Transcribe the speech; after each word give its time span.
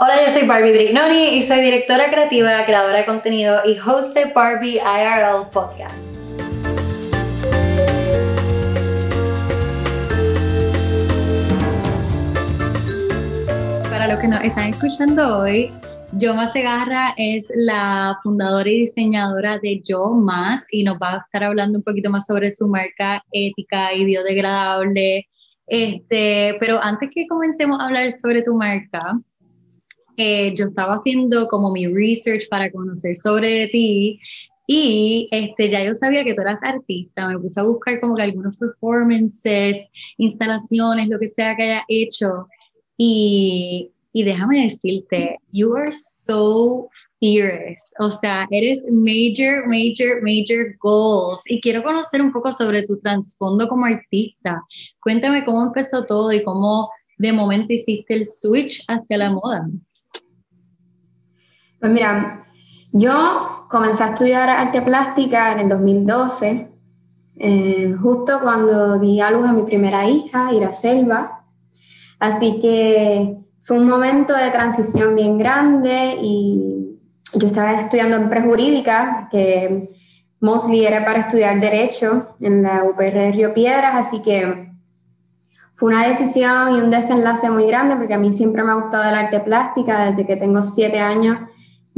Hola, 0.00 0.24
yo 0.24 0.32
soy 0.32 0.46
Barbie 0.46 0.70
Brignoni 0.70 1.30
y 1.30 1.42
soy 1.42 1.60
directora 1.60 2.08
creativa, 2.08 2.64
creadora 2.64 2.98
de 2.98 3.04
contenido 3.04 3.62
y 3.66 3.76
host 3.80 4.14
de 4.14 4.26
Barbie 4.26 4.76
IRL 4.76 5.50
Podcast. 5.50 6.20
Para 13.90 14.06
los 14.06 14.20
que 14.20 14.28
nos 14.28 14.44
están 14.44 14.68
escuchando 14.68 15.40
hoy, 15.40 15.72
Yoma 16.12 16.46
Segarra 16.46 17.12
es 17.16 17.50
la 17.56 18.16
fundadora 18.22 18.70
y 18.70 18.82
diseñadora 18.82 19.58
de 19.58 19.82
Yo 19.84 20.10
Más 20.10 20.68
y 20.70 20.84
nos 20.84 20.96
va 20.98 21.14
a 21.14 21.18
estar 21.26 21.42
hablando 21.42 21.78
un 21.78 21.82
poquito 21.82 22.08
más 22.08 22.24
sobre 22.24 22.52
su 22.52 22.68
marca 22.68 23.24
ética 23.32 23.92
y 23.92 24.04
biodegradable. 24.04 25.26
Este, 25.66 26.56
pero 26.60 26.80
antes 26.80 27.10
que 27.12 27.26
comencemos 27.26 27.80
a 27.80 27.86
hablar 27.86 28.12
sobre 28.12 28.42
tu 28.44 28.54
marca, 28.54 29.18
eh, 30.18 30.52
yo 30.54 30.66
estaba 30.66 30.94
haciendo 30.94 31.46
como 31.48 31.70
mi 31.70 31.86
research 31.86 32.48
para 32.50 32.70
conocer 32.70 33.14
sobre 33.14 33.68
ti 33.68 34.20
y 34.70 35.28
este, 35.30 35.70
ya 35.70 35.82
yo 35.82 35.94
sabía 35.94 36.24
que 36.24 36.34
tú 36.34 36.42
eras 36.42 36.62
artista, 36.62 37.26
me 37.26 37.38
puse 37.38 37.58
a 37.58 37.62
buscar 37.62 38.00
como 38.00 38.16
que 38.16 38.22
algunos 38.22 38.58
performances, 38.58 39.88
instalaciones, 40.18 41.08
lo 41.08 41.18
que 41.18 41.26
sea 41.26 41.56
que 41.56 41.62
haya 41.62 41.84
hecho. 41.88 42.30
Y, 42.98 43.90
y 44.12 44.24
déjame 44.24 44.64
decirte, 44.64 45.38
you 45.52 45.74
are 45.74 45.90
so 45.90 46.90
fierce, 47.18 47.94
o 47.98 48.12
sea, 48.12 48.46
eres 48.50 48.86
major, 48.90 49.66
major, 49.66 50.20
major 50.22 50.76
goals. 50.80 51.40
Y 51.48 51.62
quiero 51.62 51.82
conocer 51.82 52.20
un 52.20 52.30
poco 52.30 52.52
sobre 52.52 52.82
tu 52.82 52.98
trasfondo 52.98 53.68
como 53.68 53.86
artista. 53.86 54.62
Cuéntame 55.00 55.46
cómo 55.46 55.64
empezó 55.64 56.04
todo 56.04 56.30
y 56.30 56.44
cómo 56.44 56.90
de 57.16 57.32
momento 57.32 57.72
hiciste 57.72 58.12
el 58.12 58.26
switch 58.26 58.84
hacia 58.86 59.16
la 59.16 59.30
moda. 59.30 59.66
Pues 61.80 61.92
mira, 61.92 62.44
yo 62.90 63.66
comencé 63.68 64.02
a 64.02 64.08
estudiar 64.08 64.50
arte 64.50 64.82
plástica 64.82 65.52
en 65.52 65.60
el 65.60 65.68
2012, 65.68 66.68
eh, 67.36 67.94
justo 68.02 68.40
cuando 68.40 68.98
di 68.98 69.20
a 69.20 69.30
luz 69.30 69.46
a 69.46 69.52
mi 69.52 69.62
primera 69.62 70.08
hija, 70.08 70.50
Selva. 70.72 71.44
Así 72.18 72.60
que 72.60 73.38
fue 73.60 73.78
un 73.78 73.88
momento 73.88 74.34
de 74.34 74.50
transición 74.50 75.14
bien 75.14 75.38
grande 75.38 76.18
y 76.20 76.98
yo 77.34 77.46
estaba 77.46 77.80
estudiando 77.80 78.16
en 78.16 78.28
prejurídica, 78.28 79.28
que 79.30 79.90
mostly 80.40 80.84
era 80.84 81.04
para 81.04 81.20
estudiar 81.20 81.60
Derecho 81.60 82.34
en 82.40 82.64
la 82.64 82.82
UPR 82.82 83.12
de 83.12 83.32
Río 83.32 83.54
Piedras, 83.54 83.92
así 83.94 84.20
que 84.20 84.72
fue 85.74 85.90
una 85.90 86.08
decisión 86.08 86.74
y 86.74 86.80
un 86.80 86.90
desenlace 86.90 87.48
muy 87.50 87.66
grande 87.68 87.94
porque 87.94 88.14
a 88.14 88.18
mí 88.18 88.32
siempre 88.34 88.64
me 88.64 88.72
ha 88.72 88.74
gustado 88.74 89.08
el 89.08 89.14
arte 89.14 89.38
plástica 89.38 90.06
desde 90.06 90.26
que 90.26 90.34
tengo 90.34 90.64
siete 90.64 90.98
años 90.98 91.38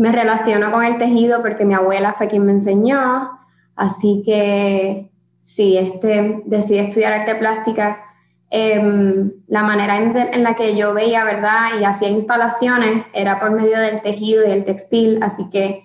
me 0.00 0.12
relaciono 0.12 0.72
con 0.72 0.82
el 0.82 0.96
tejido 0.96 1.42
porque 1.42 1.66
mi 1.66 1.74
abuela 1.74 2.14
fue 2.16 2.28
quien 2.28 2.46
me 2.46 2.52
enseñó, 2.52 3.32
así 3.76 4.22
que 4.24 5.10
sí, 5.42 5.76
este, 5.76 6.40
decidí 6.46 6.78
estudiar 6.78 7.12
arte 7.12 7.34
plástica. 7.34 8.02
Em, 8.48 9.30
la 9.46 9.62
manera 9.62 9.98
en, 9.98 10.42
la 10.42 10.54
que 10.54 10.74
yo 10.74 10.94
veía, 10.94 11.22
¿verdad? 11.24 11.78
Y 11.78 11.84
hacía 11.84 12.08
instalaciones 12.08 13.04
era 13.12 13.38
por 13.40 13.50
medio 13.50 13.78
del 13.78 14.00
tejido 14.00 14.48
y 14.48 14.52
el 14.52 14.64
textil, 14.64 15.22
así 15.22 15.50
que 15.50 15.82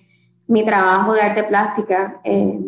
mi 0.48 0.64
trabajo 0.64 1.12
de 1.12 1.22
arte 1.22 1.44
plástica 1.44 2.22
eh, 2.24 2.62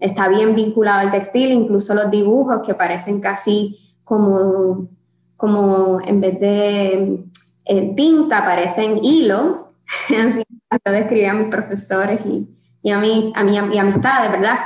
está 0.00 0.26
bien 0.28 0.56
vinculado 0.56 0.98
al 0.98 1.12
textil, 1.12 1.52
incluso 1.52 1.94
los 1.94 2.10
dibujos 2.10 2.62
que 2.66 2.74
parecen 2.74 3.20
casi 3.20 3.94
como, 4.02 4.88
como 5.36 6.00
en 6.00 6.20
vez 6.20 6.40
de 6.40 7.24
eh, 7.66 7.94
tinta, 7.94 8.44
parecen 8.44 8.98
hilo, 9.04 9.74
lo 10.84 10.92
describía 10.92 11.30
a 11.30 11.34
mis 11.34 11.48
profesores 11.48 12.20
y, 12.24 12.90
a, 12.90 12.98
mí, 12.98 13.32
a, 13.34 13.44
mi, 13.44 13.54
y 13.54 13.78
amistades, 13.78 14.30
¿verdad? 14.30 14.58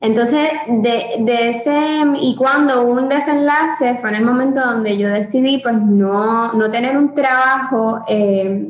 Entonces, 0.00 0.50
de, 0.66 1.16
de, 1.20 1.48
ese, 1.50 2.02
y 2.20 2.34
cuando 2.34 2.82
hubo 2.82 3.00
un 3.00 3.08
desenlace, 3.08 3.96
fue 3.98 4.10
en 4.10 4.16
el 4.16 4.24
momento 4.24 4.60
donde 4.60 4.98
yo 4.98 5.08
decidí, 5.08 5.58
pues, 5.58 5.74
no, 5.74 6.52
no 6.54 6.70
tener 6.70 6.96
un 6.96 7.14
trabajo 7.14 8.02
eh, 8.08 8.68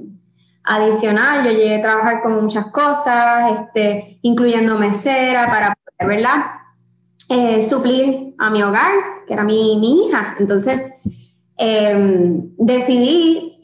adicional. 0.64 1.44
Yo 1.44 1.52
llegué 1.52 1.76
a 1.76 1.82
trabajar 1.82 2.22
con 2.22 2.42
muchas 2.42 2.66
cosas, 2.66 3.60
este, 3.60 4.18
incluyendo 4.20 4.78
mesera, 4.78 5.47
para 5.47 5.74
poder, 5.74 6.16
¿verdad? 6.16 6.44
Eh, 7.30 7.62
suplir 7.62 8.34
a 8.38 8.50
mi 8.50 8.62
hogar, 8.62 8.92
que 9.26 9.32
era 9.32 9.44
mi, 9.44 9.78
mi 9.78 10.06
hija. 10.06 10.36
Entonces, 10.38 10.92
eh, 11.56 12.42
decidí 12.58 13.58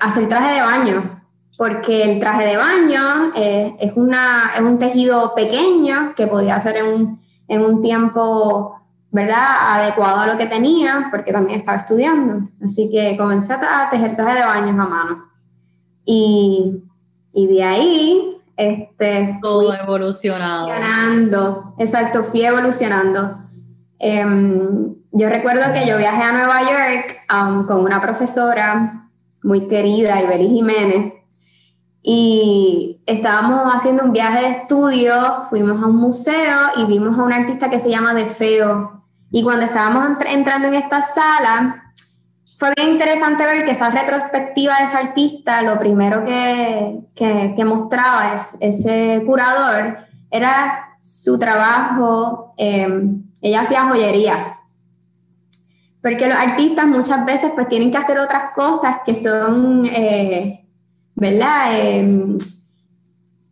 hacer 0.00 0.28
traje 0.28 0.54
de 0.54 0.62
baño 0.62 1.17
porque 1.58 2.04
el 2.04 2.20
traje 2.20 2.46
de 2.46 2.56
baño 2.56 3.32
eh, 3.34 3.74
es, 3.80 3.92
una, 3.96 4.52
es 4.54 4.60
un 4.60 4.78
tejido 4.78 5.34
pequeño 5.34 6.14
que 6.14 6.28
podía 6.28 6.54
hacer 6.54 6.76
en 6.76 6.86
un, 6.86 7.20
en 7.48 7.62
un 7.62 7.82
tiempo 7.82 8.76
¿verdad? 9.10 9.74
adecuado 9.74 10.20
a 10.20 10.26
lo 10.28 10.38
que 10.38 10.46
tenía, 10.46 11.08
porque 11.10 11.32
también 11.32 11.58
estaba 11.58 11.78
estudiando. 11.78 12.48
Así 12.64 12.88
que 12.92 13.16
comencé 13.16 13.54
a 13.54 13.88
tejer 13.90 14.14
traje 14.14 14.38
de 14.38 14.46
baños 14.46 14.78
a 14.78 14.88
mano. 14.88 15.24
Y, 16.04 16.80
y 17.32 17.46
de 17.48 17.62
ahí... 17.64 18.34
Este, 18.56 19.38
Todo 19.42 19.74
evolucionado. 19.74 20.68
Evolucionando, 20.68 21.74
exacto, 21.78 22.22
fui 22.22 22.44
evolucionando. 22.44 23.38
Em, 23.98 24.94
yo 25.10 25.28
recuerdo 25.28 25.72
que 25.72 25.88
yo 25.88 25.96
viajé 25.96 26.22
a 26.22 26.32
Nueva 26.32 26.62
York 26.62 27.16
um, 27.32 27.66
con 27.66 27.80
una 27.80 28.00
profesora 28.00 29.08
muy 29.42 29.66
querida, 29.68 30.20
Ibeli 30.22 30.48
Jiménez, 30.48 31.17
y 32.02 33.00
estábamos 33.06 33.74
haciendo 33.74 34.04
un 34.04 34.12
viaje 34.12 34.40
de 34.40 34.50
estudio, 34.50 35.46
fuimos 35.50 35.82
a 35.82 35.86
un 35.86 35.96
museo 35.96 36.58
y 36.76 36.86
vimos 36.86 37.18
a 37.18 37.22
un 37.22 37.32
artista 37.32 37.68
que 37.68 37.78
se 37.78 37.90
llama 37.90 38.14
De 38.14 38.30
Feo. 38.30 39.02
Y 39.30 39.42
cuando 39.42 39.64
estábamos 39.64 40.16
entrando 40.26 40.68
en 40.68 40.74
esta 40.74 41.02
sala, 41.02 41.92
fue 42.58 42.72
bien 42.76 42.90
interesante 42.90 43.44
ver 43.44 43.64
que 43.64 43.72
esa 43.72 43.90
retrospectiva 43.90 44.78
de 44.78 44.84
ese 44.84 44.96
artista, 44.96 45.62
lo 45.62 45.78
primero 45.78 46.24
que, 46.24 47.00
que, 47.14 47.64
mostraba 47.64 48.34
es, 48.34 48.56
ese 48.60 49.22
curador 49.26 49.98
era 50.30 50.96
su 51.00 51.38
trabajo, 51.38 52.54
em, 52.56 53.24
ella 53.42 53.60
hacía 53.60 53.84
joyería. 53.84 54.60
Porque 56.00 56.26
los 56.26 56.38
artistas 56.38 56.86
muchas 56.86 57.24
veces 57.24 57.50
pues 57.54 57.68
tienen 57.68 57.90
que 57.90 57.98
hacer 57.98 58.18
otras 58.18 58.52
cosas 58.54 59.00
que 59.04 59.14
son... 59.14 59.84
Eh, 59.84 60.64
¿verdad? 61.18 61.78
Em, 61.78 62.38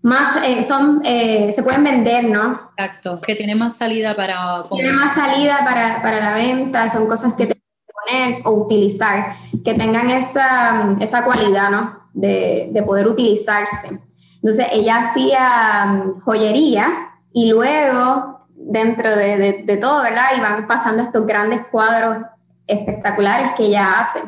más 0.02 0.36
eh, 0.44 0.62
son, 0.62 1.02
eh, 1.04 1.52
se 1.52 1.62
pueden 1.64 1.82
vender, 1.82 2.24
¿no? 2.24 2.70
Exacto, 2.76 3.20
que 3.20 3.34
tiene 3.34 3.56
más 3.56 3.76
salida 3.76 4.14
para... 4.14 4.64
Tiene 4.70 4.92
más 4.92 5.14
salida 5.14 5.58
para, 5.64 6.00
para, 6.00 6.20
la 6.20 6.34
venta, 6.34 6.88
son 6.88 7.08
cosas 7.08 7.34
que 7.34 7.46
te 7.46 7.56
poner 8.04 8.40
o 8.44 8.52
utilizar, 8.52 9.34
que 9.64 9.74
tengan 9.74 10.10
esa, 10.10 10.96
esa 11.00 11.24
cualidad, 11.24 11.70
¿no? 11.70 11.98
De, 12.12 12.68
de, 12.72 12.82
poder 12.82 13.08
utilizarse. 13.08 14.00
Entonces 14.36 14.66
ella 14.70 14.98
hacía 14.98 15.86
mm, 15.86 16.20
joyería 16.20 17.10
y 17.32 17.50
luego 17.50 18.46
dentro 18.54 19.10
de, 19.16 19.38
de, 19.38 19.52
de 19.64 19.76
todo, 19.76 20.02
¿verdad? 20.02 20.26
Y 20.36 20.40
van 20.40 20.68
pasando 20.68 21.02
estos 21.02 21.26
grandes 21.26 21.66
cuadros 21.66 22.18
espectaculares 22.66 23.52
que 23.56 23.64
ella 23.64 24.00
hace. 24.00 24.20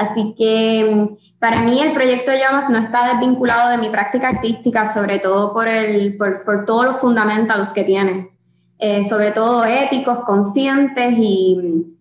Así 0.00 0.34
que 0.36 0.90
mm, 0.90 1.38
para 1.38 1.60
mí 1.60 1.78
el 1.80 1.92
proyecto 1.92 2.32
Llamas 2.32 2.70
no 2.70 2.78
está 2.78 3.08
desvinculado 3.08 3.68
de 3.68 3.76
mi 3.76 3.90
práctica 3.90 4.28
artística, 4.28 4.86
sobre 4.86 5.18
todo 5.18 5.52
por, 5.52 5.68
el, 5.68 6.16
por, 6.16 6.42
por 6.42 6.64
todos 6.64 6.86
los 6.86 6.96
fundamentals 6.96 7.68
que 7.70 7.84
tiene, 7.84 8.30
eh, 8.78 9.04
sobre 9.04 9.30
todo 9.30 9.62
éticos, 9.66 10.20
conscientes 10.20 11.12
y, 11.18 11.96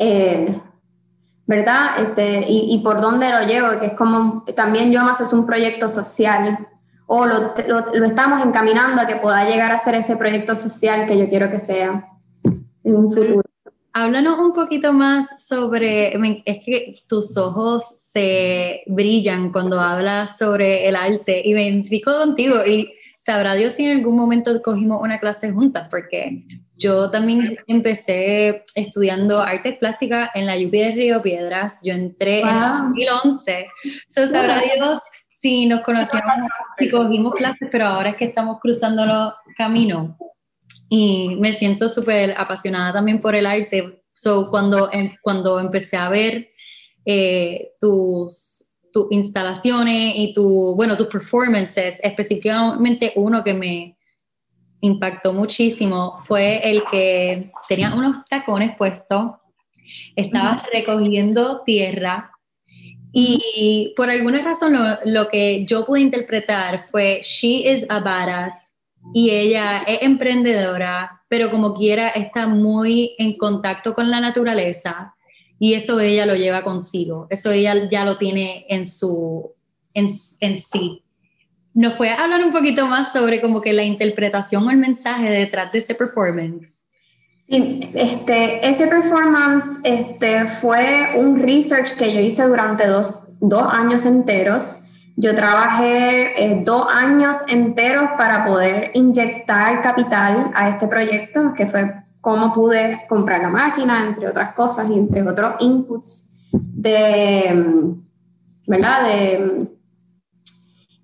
eh, 0.00 0.60
¿verdad? 1.46 2.02
Este, 2.02 2.44
y, 2.48 2.76
por 2.82 3.00
dónde 3.00 3.30
lo 3.30 3.46
llevo, 3.46 3.78
que 3.78 3.86
es 3.86 3.94
como 3.94 4.44
también 4.56 4.90
Llamas 4.90 5.20
es 5.20 5.32
un 5.32 5.46
proyecto 5.46 5.88
social 5.88 6.66
o 7.06 7.26
lo, 7.26 7.54
lo, 7.94 8.04
estamos 8.04 8.44
encaminando 8.44 9.02
a 9.02 9.06
que 9.06 9.16
pueda 9.16 9.44
llegar 9.44 9.70
a 9.70 9.78
ser 9.78 9.94
ese 9.94 10.16
proyecto 10.16 10.56
social 10.56 11.06
que 11.06 11.16
yo 11.16 11.28
quiero 11.28 11.48
que 11.48 11.60
sea 11.60 12.08
en 12.82 12.96
un 12.96 13.12
futuro. 13.12 13.49
Háblanos 13.92 14.38
un 14.38 14.52
poquito 14.52 14.92
más 14.92 15.44
sobre, 15.44 16.14
es 16.44 16.64
que 16.64 16.92
tus 17.08 17.36
ojos 17.36 17.82
se 17.96 18.82
brillan 18.86 19.50
cuando 19.50 19.80
hablas 19.80 20.38
sobre 20.38 20.88
el 20.88 20.94
arte 20.94 21.42
y 21.44 21.54
me 21.54 21.68
identifico 21.68 22.12
contigo 22.12 22.64
y 22.64 22.92
sabrá 23.16 23.54
Dios 23.54 23.72
si 23.72 23.84
en 23.84 23.98
algún 23.98 24.16
momento 24.16 24.62
cogimos 24.62 25.02
una 25.02 25.18
clase 25.18 25.50
juntas, 25.50 25.88
porque 25.90 26.44
yo 26.76 27.10
también 27.10 27.58
empecé 27.66 28.64
estudiando 28.76 29.42
artes 29.42 29.76
plásticas 29.78 30.30
en 30.34 30.46
la 30.46 30.54
UP 30.54 30.70
de 30.70 30.92
Río 30.92 31.20
Piedras, 31.20 31.80
yo 31.84 31.92
entré 31.92 32.40
en 32.40 32.60
2011, 32.84 33.66
so, 34.08 34.26
sabrá 34.28 34.60
Dios 34.60 35.00
si 35.28 35.66
nos 35.66 35.82
conocíamos, 35.82 36.48
si 36.78 36.90
cogimos 36.90 37.34
clases, 37.34 37.68
pero 37.72 37.86
ahora 37.86 38.10
es 38.10 38.16
que 38.16 38.26
estamos 38.26 38.60
cruzando 38.60 39.04
los 39.04 39.34
caminos 39.56 40.12
y 40.92 41.36
me 41.36 41.52
siento 41.52 41.88
súper 41.88 42.34
apasionada 42.36 42.92
también 42.94 43.20
por 43.20 43.36
el 43.36 43.46
arte. 43.46 44.02
So, 44.12 44.50
cuando, 44.50 44.90
em, 44.92 45.12
cuando 45.22 45.60
empecé 45.60 45.96
a 45.96 46.08
ver 46.08 46.50
eh, 47.06 47.70
tus, 47.80 48.74
tus 48.92 49.06
instalaciones 49.10 50.14
y 50.16 50.34
tu, 50.34 50.74
bueno, 50.74 50.96
tus 50.96 51.06
performances, 51.06 52.00
específicamente 52.02 53.12
uno 53.14 53.42
que 53.44 53.54
me 53.54 53.96
impactó 54.80 55.32
muchísimo 55.32 56.20
fue 56.24 56.60
el 56.68 56.82
que 56.90 57.52
tenía 57.68 57.94
unos 57.94 58.16
tacones 58.28 58.76
puestos, 58.76 59.32
estaba 60.16 60.66
recogiendo 60.72 61.62
tierra 61.64 62.32
y 63.12 63.94
por 63.96 64.10
alguna 64.10 64.40
razón 64.42 64.72
lo, 64.72 64.98
lo, 65.04 65.28
que 65.28 65.64
yo 65.66 65.86
pude 65.86 66.00
interpretar 66.00 66.86
fue 66.90 67.20
she 67.22 67.70
is 67.70 67.86
a 67.88 68.00
badass 68.00 68.79
y 69.14 69.30
ella 69.30 69.82
es 69.86 70.02
emprendedora, 70.02 71.22
pero 71.28 71.50
como 71.50 71.74
quiera 71.74 72.08
está 72.08 72.46
muy 72.46 73.14
en 73.18 73.36
contacto 73.36 73.94
con 73.94 74.10
la 74.10 74.20
naturaleza 74.20 75.14
y 75.58 75.74
eso 75.74 76.00
ella 76.00 76.26
lo 76.26 76.34
lleva 76.34 76.62
consigo, 76.62 77.26
eso 77.30 77.52
ella 77.52 77.88
ya 77.90 78.04
lo 78.04 78.16
tiene 78.16 78.66
en, 78.68 78.84
su, 78.84 79.52
en, 79.94 80.06
en 80.40 80.58
sí. 80.58 81.02
¿Nos 81.72 81.94
puede 81.94 82.10
hablar 82.10 82.44
un 82.44 82.50
poquito 82.50 82.86
más 82.86 83.12
sobre 83.12 83.40
como 83.40 83.60
que 83.60 83.72
la 83.72 83.84
interpretación 83.84 84.66
o 84.66 84.70
el 84.70 84.76
mensaje 84.78 85.30
detrás 85.30 85.70
de 85.72 85.78
ese 85.78 85.94
performance? 85.94 86.80
Sí, 87.48 87.90
este, 87.94 88.68
ese 88.68 88.86
performance 88.86 89.80
este, 89.84 90.46
fue 90.46 91.12
un 91.16 91.40
research 91.40 91.96
que 91.96 92.12
yo 92.14 92.20
hice 92.20 92.44
durante 92.44 92.86
dos, 92.86 93.28
dos 93.40 93.64
años 93.72 94.06
enteros. 94.06 94.80
Yo 95.22 95.34
trabajé 95.34 96.42
eh, 96.42 96.62
dos 96.64 96.86
años 96.88 97.36
enteros 97.46 98.12
para 98.16 98.46
poder 98.46 98.90
inyectar 98.94 99.82
capital 99.82 100.50
a 100.54 100.70
este 100.70 100.88
proyecto, 100.88 101.52
que 101.52 101.66
fue 101.66 101.92
cómo 102.22 102.54
pude 102.54 103.04
comprar 103.06 103.42
la 103.42 103.50
máquina, 103.50 104.02
entre 104.06 104.28
otras 104.28 104.54
cosas, 104.54 104.88
y 104.88 104.98
entre 104.98 105.22
otros 105.28 105.56
inputs 105.58 106.30
de, 106.52 107.94
¿verdad? 108.66 109.02
de 109.02 109.68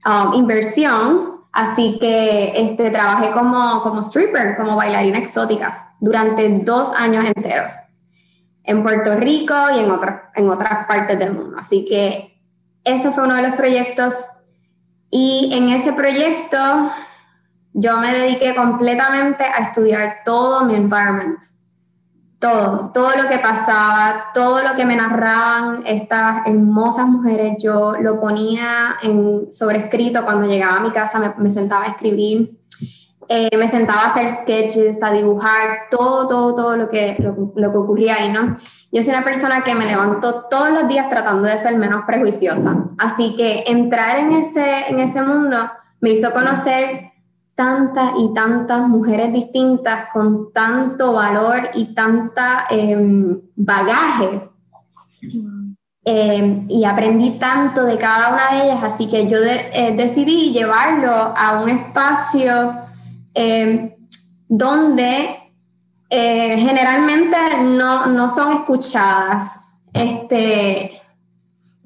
um, 0.06 0.32
inversión. 0.32 1.42
Así 1.52 1.98
que 2.00 2.54
este, 2.56 2.90
trabajé 2.90 3.32
como, 3.32 3.82
como 3.82 4.00
stripper, 4.00 4.56
como 4.56 4.76
bailarina 4.76 5.18
exótica, 5.18 5.94
durante 6.00 6.60
dos 6.60 6.94
años 6.94 7.26
enteros, 7.26 7.70
en 8.64 8.82
Puerto 8.82 9.14
Rico 9.16 9.54
y 9.74 9.80
en, 9.80 9.90
otras 9.90 10.22
en 10.34 10.48
otras 10.48 10.86
partes 10.86 11.18
del 11.18 11.34
mundo. 11.34 11.56
Así 11.58 11.84
que 11.84 12.35
eso 12.86 13.12
fue 13.12 13.24
uno 13.24 13.34
de 13.34 13.42
los 13.42 13.56
proyectos. 13.56 14.14
Y 15.10 15.50
en 15.52 15.68
ese 15.68 15.92
proyecto 15.92 16.58
yo 17.74 17.98
me 17.98 18.14
dediqué 18.14 18.54
completamente 18.54 19.44
a 19.44 19.58
estudiar 19.64 20.18
todo 20.24 20.64
mi 20.64 20.74
environment, 20.74 21.38
todo, 22.38 22.90
todo 22.94 23.10
lo 23.22 23.28
que 23.28 23.38
pasaba, 23.38 24.26
todo 24.32 24.62
lo 24.62 24.74
que 24.76 24.84
me 24.84 24.96
narraban 24.96 25.82
estas 25.84 26.46
hermosas 26.46 27.06
mujeres, 27.06 27.56
yo 27.62 27.96
lo 28.00 28.20
ponía 28.20 28.96
en 29.02 29.52
sobrescrito. 29.52 30.24
Cuando 30.24 30.46
llegaba 30.46 30.76
a 30.76 30.80
mi 30.80 30.90
casa, 30.90 31.34
me, 31.36 31.50
sentaba 31.50 31.84
a 31.84 31.88
escribir, 31.88 32.58
eh, 33.28 33.56
me 33.56 33.68
sentaba 33.68 34.02
a 34.02 34.06
hacer 34.06 34.30
sketches, 34.30 35.02
a 35.02 35.12
dibujar, 35.12 35.88
todo, 35.90 36.28
todo, 36.28 36.54
todo 36.54 36.76
lo 36.76 36.88
que, 36.88 37.16
lo, 37.18 37.52
lo, 37.54 37.72
que 37.72 37.78
ocurría 37.78 38.16
ahí, 38.16 38.32
¿no? 38.32 38.56
Yo 38.92 39.02
soy 39.02 39.10
una 39.10 39.24
persona 39.24 39.62
que 39.64 39.74
me 39.74 39.86
levantó 39.86 40.44
todos 40.48 40.70
los 40.70 40.88
días 40.88 41.08
tratando 41.08 41.48
de 41.48 41.58
ser 41.58 41.76
menos 41.76 42.04
prejuiciosa, 42.06 42.84
así 42.98 43.34
que 43.36 43.64
entrar 43.66 44.18
en 44.18 44.32
ese, 44.32 44.88
en 44.88 45.00
ese 45.00 45.22
mundo 45.22 45.56
me 46.00 46.10
hizo 46.10 46.30
conocer 46.32 47.12
tantas 47.56 48.12
y 48.18 48.34
tantas 48.34 48.86
mujeres 48.86 49.32
distintas 49.32 50.12
con 50.12 50.52
tanto 50.52 51.14
valor 51.14 51.70
y 51.74 51.94
tanta 51.94 52.66
em, 52.70 53.40
bagaje. 53.56 54.50
Em, 56.04 56.66
y 56.68 56.84
aprendí 56.84 57.30
tanto 57.38 57.84
de 57.84 57.96
cada 57.98 58.32
una 58.34 58.50
de 58.52 58.64
ellas, 58.66 58.84
así 58.84 59.08
que 59.08 59.26
yo 59.26 59.38
eh, 59.38 59.94
decidí 59.96 60.52
llevarlo 60.52 61.10
a 61.10 61.60
un 61.60 61.68
espacio 61.68 62.85
em, 63.36 63.94
donde 64.48 65.36
eh, 66.08 66.56
generalmente 66.58 67.36
no, 67.62 68.06
no, 68.06 68.28
son 68.28 68.54
escuchadas. 68.54 69.78
Este, 69.92 71.00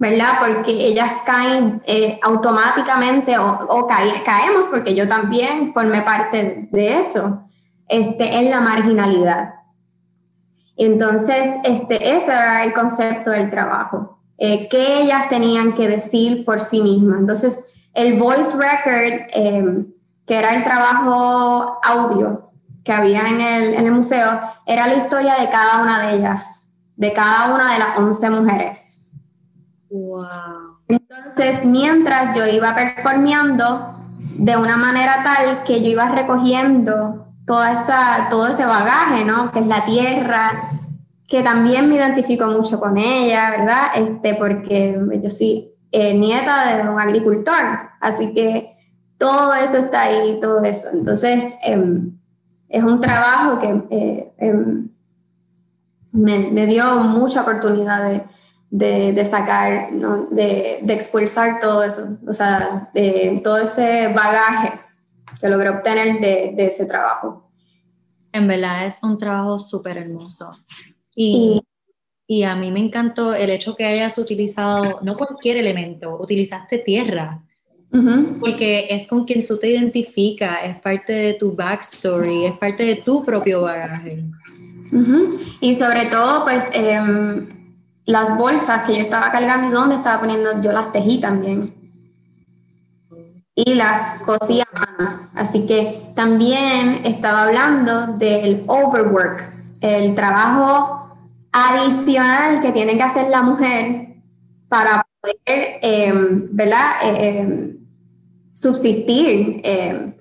¿verdad? 0.01 0.39
Porque 0.41 0.73
ellas 0.73 1.11
caen 1.27 1.83
eh, 1.87 2.19
automáticamente 2.23 3.37
o, 3.39 3.87
caemos, 3.87 4.67
porque 4.71 4.95
yo 4.95 5.07
también 5.07 5.75
formé 5.75 6.01
parte 6.01 6.69
de 6.73 6.99
eso, 6.99 7.47
este, 7.87 8.35
en 8.39 8.51
la 8.51 8.63
marginalidad. 8.63 9.55
Entonces, 10.79 11.55
este, 11.65 12.17
ese 12.17 12.33
era 12.33 12.65
el 12.65 12.73
concepto 12.73 13.29
del 13.29 13.51
trabajo, 13.51 14.19
eh, 14.39 14.69
que 14.71 15.03
ellas 15.03 15.29
tenían 15.29 15.75
que 15.75 15.87
decir 15.87 16.47
por 16.47 16.63
sí 16.63 16.81
mismas. 16.81 17.21
Entonces, 17.21 17.63
el 17.93 18.19
voice 18.19 18.53
record, 18.57 19.29
em, 19.33 19.87
que 20.31 20.39
era 20.39 20.55
el 20.55 20.63
trabajo 20.63 21.81
audio 21.83 22.53
que 22.85 22.93
había 22.93 23.27
en 23.27 23.41
el, 23.41 23.75
en 23.75 23.87
el 23.87 23.91
museo, 23.91 24.41
era 24.65 24.87
la 24.87 24.95
historia 24.95 25.35
de 25.35 25.51
cada 25.51 25.83
una 25.83 26.07
de 26.07 26.19
ellas, 26.19 26.73
de 26.95 27.13
cada 27.13 27.53
una 27.53 27.73
de 27.73 27.81
las 27.81 27.99
11 27.99 28.31
mujeres. 28.31 29.09
Wow. 29.91 30.79
Entonces, 30.87 31.65
mientras 31.65 32.37
yo 32.37 32.47
iba 32.47 32.77
performeando 32.77 33.93
de 34.37 34.57
una 34.57 34.77
manera 34.77 35.25
tal 35.25 35.65
que 35.65 35.83
yo 35.83 35.89
iba 35.89 36.07
recogiendo 36.07 37.27
toda 37.45 37.73
esa, 37.73 38.29
todo 38.31 38.47
ese 38.47 38.65
bagaje, 38.65 39.25
¿no? 39.25 39.51
Que 39.51 39.59
es 39.59 39.67
la 39.67 39.85
tierra, 39.85 40.71
que 41.27 41.43
también 41.43 41.89
me 41.89 41.97
identifico 41.97 42.47
mucho 42.47 42.79
con 42.79 42.99
ella, 42.99 43.51
¿verdad? 43.51 43.87
Este, 43.97 44.37
porque 44.37 44.97
yo 45.21 45.29
soy 45.29 45.73
eh, 45.91 46.17
nieta 46.17 46.77
de 46.77 46.89
un 46.89 47.01
agricultor, 47.01 47.91
así 48.01 48.33
que 48.33 48.77
todo 49.21 49.53
eso 49.53 49.77
está 49.77 50.05
ahí, 50.05 50.41
todo 50.41 50.65
eso. 50.65 50.89
Entonces, 50.95 51.55
em, 51.63 52.19
es 52.71 52.83
un 52.83 53.01
trabajo 53.01 53.59
que 53.61 53.83
eh, 53.91 54.33
em, 54.39 54.89
me, 56.13 56.39
me, 56.51 56.67
dio 56.67 57.01
mucha 57.01 57.43
oportunidad 57.43 58.25
de, 58.71 59.13
de, 59.13 59.25
sacar, 59.27 59.91
de, 59.93 60.81
de, 60.83 60.95
expulsar 60.95 61.61
todo 61.61 61.83
eso, 61.85 62.17
o 62.27 62.33
sea, 62.33 62.91
de 62.95 63.41
todo 63.45 63.59
ese 63.59 64.09
bagaje 64.09 64.81
que 65.39 65.49
logré 65.49 65.69
obtener 65.69 66.19
de, 66.21 66.55
de 66.57 66.67
ese 66.67 66.87
trabajo. 66.87 67.51
En 68.33 68.49
verdad 68.49 68.87
es 68.87 69.03
un 69.03 69.19
trabajo 69.19 69.59
súper 69.59 69.99
hermoso. 69.99 70.57
Y, 71.15 71.61
y, 72.27 72.45
a 72.45 72.57
mí 72.57 72.73
me 72.73 72.81
encantó 72.81 73.35
el 73.35 73.51
hecho 73.51 73.77
que 73.77 73.85
hayas 73.85 74.17
utilizado, 74.17 75.01
no 75.03 75.17
cualquier 75.17 75.59
elemento, 75.59 76.17
utilizaste 76.19 76.79
tierra. 76.79 77.43
Porque 78.39 78.87
es 78.89 79.09
con 79.09 79.25
quien 79.25 79.47
tú 79.47 79.59
te 79.59 79.69
identificas, 79.69 80.59
es 80.65 80.79
parte 80.79 81.13
de 81.13 81.35
tu 81.35 81.57
backstory, 81.57 82.47
es 82.47 82.57
parte 82.59 82.85
de 82.85 82.97
tu 82.97 83.25
propio 83.25 83.63
bagaje. 83.63 84.25
Y 85.61 85.75
sobre 85.75 86.07
todo, 86.07 86.45
pues, 86.45 86.69
eh, 86.73 87.49
las 88.05 88.37
bolsas 88.37 88.85
que 88.85 88.97
yo 88.97 89.01
estaba 89.01 89.31
cargando 89.31 89.69
y 89.69 89.73
donde 89.73 89.97
estaba 89.97 90.21
poniendo, 90.21 90.63
yo 90.63 90.73
las 90.73 90.93
tejí 90.93 91.21
también. 91.21 91.75
Y 93.55 93.75
las 93.75 94.21
cosía 94.23 94.67
Así 95.35 95.67
que 95.67 96.13
también 96.15 97.01
estaba 97.05 97.45
hablando 97.45 98.07
del 98.19 98.65
overwork, 98.67 99.45
el 99.81 100.15
trabajo 100.15 101.17
adicional 101.53 102.61
que 102.63 102.73
tiene 102.73 102.97
que 102.97 103.03
hacer 103.03 103.29
la 103.29 103.43
mujer 103.43 104.17
para 104.69 105.07
poder, 105.21 105.79
em, 105.83 106.49
¿verdad? 106.53 106.91
Em, 107.03 107.80
subsistir 108.53 109.61
em, 109.65 110.15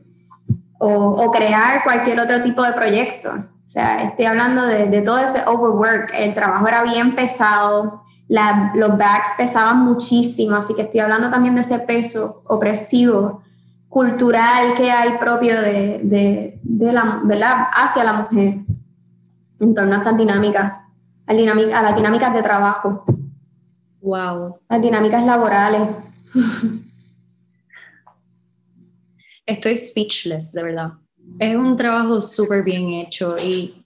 o, 0.79 0.89
o 0.89 1.31
crear 1.31 1.83
cualquier 1.83 2.19
otro 2.19 2.41
tipo 2.41 2.63
de 2.63 2.73
proyecto. 2.73 3.31
O 3.69 3.71
sea, 3.71 4.01
estoy 4.01 4.25
hablando 4.25 4.65
de, 4.65 5.01
todo 5.03 5.19
ese 5.19 5.43
overwork. 5.45 6.11
El 6.17 6.33
trabajo 6.33 6.67
era 6.67 6.81
bien 6.81 7.13
pesado, 7.15 8.01
los 8.27 8.97
bags 8.97 9.27
pesaban 9.37 9.85
muchísimo, 9.85 10.55
así 10.55 10.73
que 10.73 10.81
estoy 10.81 11.01
hablando 11.01 11.29
también 11.29 11.53
de 11.53 11.61
ese 11.61 11.77
peso 11.77 12.41
opresivo 12.47 13.43
cultural 13.87 14.73
que 14.75 14.91
hay 14.91 15.19
propio 15.19 15.61
de, 15.61 16.59
la, 16.63 17.69
hacia 17.75 18.03
la 18.03 18.13
mujer 18.13 18.61
en 19.59 19.75
torno 19.75 19.93
a 19.93 19.97
esas 19.99 20.17
dinámicas, 20.17 20.73
a, 21.27 21.31
a 21.31 21.81
las 21.83 21.95
dinámicas 21.95 22.33
de 22.33 22.41
trabajo. 22.41 23.03
Wow. 24.01 24.61
Las 24.67 24.81
dinámicas 24.81 25.23
laborales. 25.23 25.81
Estoy 29.49 29.75
speechless, 29.75 30.53
de 30.53 30.61
verdad. 30.61 30.91
Es 31.39 31.55
un 31.55 31.75
trabajo 31.75 32.21
súper 32.21 32.63
bien 32.63 32.89
hecho 32.89 33.35
y 33.43 33.83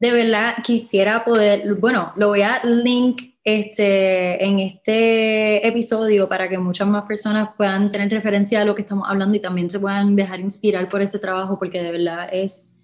de 0.00 0.12
verdad 0.12 0.54
quisiera 0.64 1.24
poder, 1.26 1.74
bueno, 1.78 2.12
lo 2.16 2.28
voy 2.28 2.40
a 2.40 2.64
link 2.64 3.34
este, 3.44 4.42
en 4.42 4.58
este 4.58 5.66
episodio 5.66 6.26
para 6.26 6.48
que 6.48 6.56
muchas 6.56 6.88
más 6.88 7.04
personas 7.04 7.50
puedan 7.56 7.90
tener 7.90 8.10
referencia 8.10 8.62
a 8.62 8.64
lo 8.64 8.74
que 8.74 8.82
estamos 8.82 9.06
hablando 9.08 9.36
y 9.36 9.40
también 9.40 9.68
se 9.68 9.78
puedan 9.78 10.16
dejar 10.16 10.40
inspirar 10.40 10.88
por 10.88 11.02
ese 11.02 11.18
trabajo 11.18 11.58
porque 11.58 11.82
de 11.82 11.92
verdad 11.92 12.28
es 12.32 12.80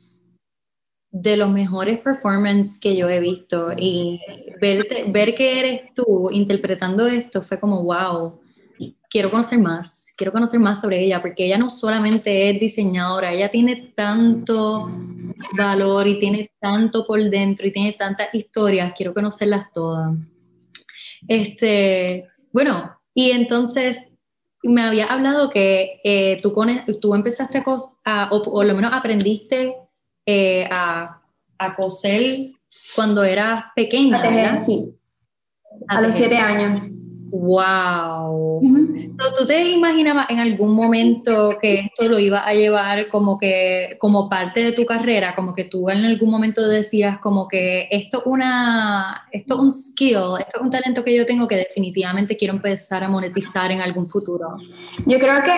de 1.11 1.39
los 1.39 1.51
mejores 1.51 2.01
performances 2.01 2.79
que 2.79 2.97
yo 2.97 3.09
he 3.09 3.21
visto. 3.21 3.73
Y 3.77 4.21
ver 4.61 5.35
que 5.35 5.59
eres 5.59 5.95
tú 5.95 6.29
interpretando 6.31 7.07
esto 7.07 7.41
fue 7.41 7.59
como, 7.59 7.83
wow, 7.83 8.42
quiero 9.13 9.31
conocer 9.31 9.59
más, 9.59 10.07
quiero 10.17 10.33
conocer 10.33 10.59
más 10.59 10.81
sobre 10.81 11.05
ella, 11.05 11.21
porque 11.21 11.45
ella 11.45 11.59
no 11.59 11.69
solamente 11.69 12.49
es 12.49 12.59
diseñadora, 12.59 13.31
ella 13.33 13.51
tiene 13.51 13.93
tanto 13.95 14.91
valor 15.57 16.09
y 16.09 16.19
tiene 16.19 16.51
tanto 16.59 17.07
por 17.07 17.23
dentro 17.23 17.67
y 17.67 17.73
tiene 17.73 17.93
tantas 17.93 18.29
historias, 18.33 18.95
quiero 18.97 19.13
conocerlas 19.13 19.71
todas. 19.75 20.15
Este, 21.29 22.27
bueno, 22.53 22.99
y 23.15 23.33
entonces 23.33 24.13
me 24.63 24.83
había 24.83 25.07
hablado 25.07 25.51
que 25.51 26.01
eh, 26.05 26.39
tú, 26.43 26.55
tú 27.01 27.15
empezaste 27.15 27.63
a, 28.05 28.29
o 28.31 28.43
por 28.43 28.65
lo 28.65 28.75
menos 28.75 28.93
aprendiste 28.95 29.77
eh, 30.25 30.67
a, 30.71 31.21
a, 31.59 31.75
coser 31.75 32.53
cuando 32.95 33.25
eras 33.25 33.65
pequeña. 33.77 34.57
sí. 34.57 34.95
A, 35.89 36.01
los 36.01 36.15
siete 36.15 36.37
años. 36.37 36.92
¡Wow! 37.33 38.61
¿Tú 38.61 39.47
te 39.47 39.71
imaginabas 39.71 40.29
en 40.29 40.39
algún 40.39 40.75
momento 40.75 41.57
que 41.63 41.81
esto 41.81 42.07
lo 42.07 42.19
iba 42.19 42.47
a 42.47 42.53
llevar 42.53 43.09
como 43.09 43.39
que 43.39 43.97
como 43.99 44.29
parte 44.29 44.63
de 44.63 44.73
tu 44.73 44.85
carrera? 44.85 45.35
Como 45.35 45.55
que 45.55 45.65
tú 45.65 45.89
en 45.89 46.05
algún 46.05 46.31
momento 46.31 46.69
decías 46.69 47.19
como 47.21 47.49
que 47.49 47.89
esto, 47.91 48.23
una, 48.27 49.29
esto 49.33 49.55
es 49.55 49.61
un 49.61 49.73
skill, 49.73 50.41
esto 50.41 50.57
es 50.57 50.61
un 50.61 50.69
talento 50.69 51.03
que 51.03 51.17
yo 51.17 51.25
tengo 51.25 51.49
que 51.49 51.57
definitivamente 51.57 52.37
quiero 52.37 52.53
empezar 52.53 53.03
a 53.03 53.09
monetizar 53.09 53.73
en 53.73 53.81
algún 53.81 54.05
futuro. 54.05 54.59
Yo 55.07 55.19
creo 55.19 55.43
que 55.43 55.53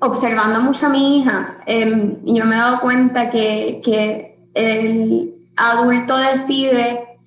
observando 0.00 0.62
mucho 0.62 0.86
a 0.86 0.88
mi 0.88 1.18
hija, 1.18 1.58
em, 1.66 2.24
yo 2.24 2.46
me 2.46 2.56
he 2.56 2.58
dado 2.58 2.80
cuenta 2.80 3.30
que, 3.30 3.82
que 3.84 4.38
el 4.54 5.34
adulto 5.56 6.16
decide 6.16 7.17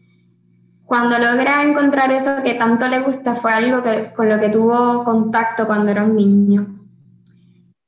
cuando 0.91 1.17
logra 1.17 1.63
encontrar 1.63 2.11
eso 2.11 2.43
que 2.43 2.55
tanto 2.55 2.85
le 2.89 2.99
gusta, 2.99 3.33
fue 3.33 3.53
algo 3.53 3.81
que, 3.81 4.11
con 4.11 4.27
lo 4.27 4.41
que 4.41 4.49
tuvo 4.49 5.05
contacto 5.05 5.65
cuando 5.65 5.89
era 5.89 6.03
un 6.03 6.17
niño. 6.17 6.67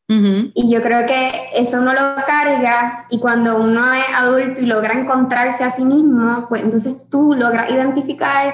Y 0.08 0.72
yo 0.72 0.82
creo 0.82 1.06
que 1.06 1.50
eso 1.54 1.82
uno 1.82 1.92
lo 1.92 2.16
carga 2.26 3.06
y 3.10 3.20
cuando 3.20 3.62
uno 3.62 3.94
es 3.94 4.06
adulto 4.16 4.62
y 4.62 4.68
logra 4.68 4.94
encontrarse 4.94 5.66
a 5.66 5.72
sí 5.72 5.84
mismo, 5.84 6.46
pues 6.48 6.64
entonces 6.64 7.10
tú 7.10 7.34
logras 7.34 7.70
identificar 7.72 8.54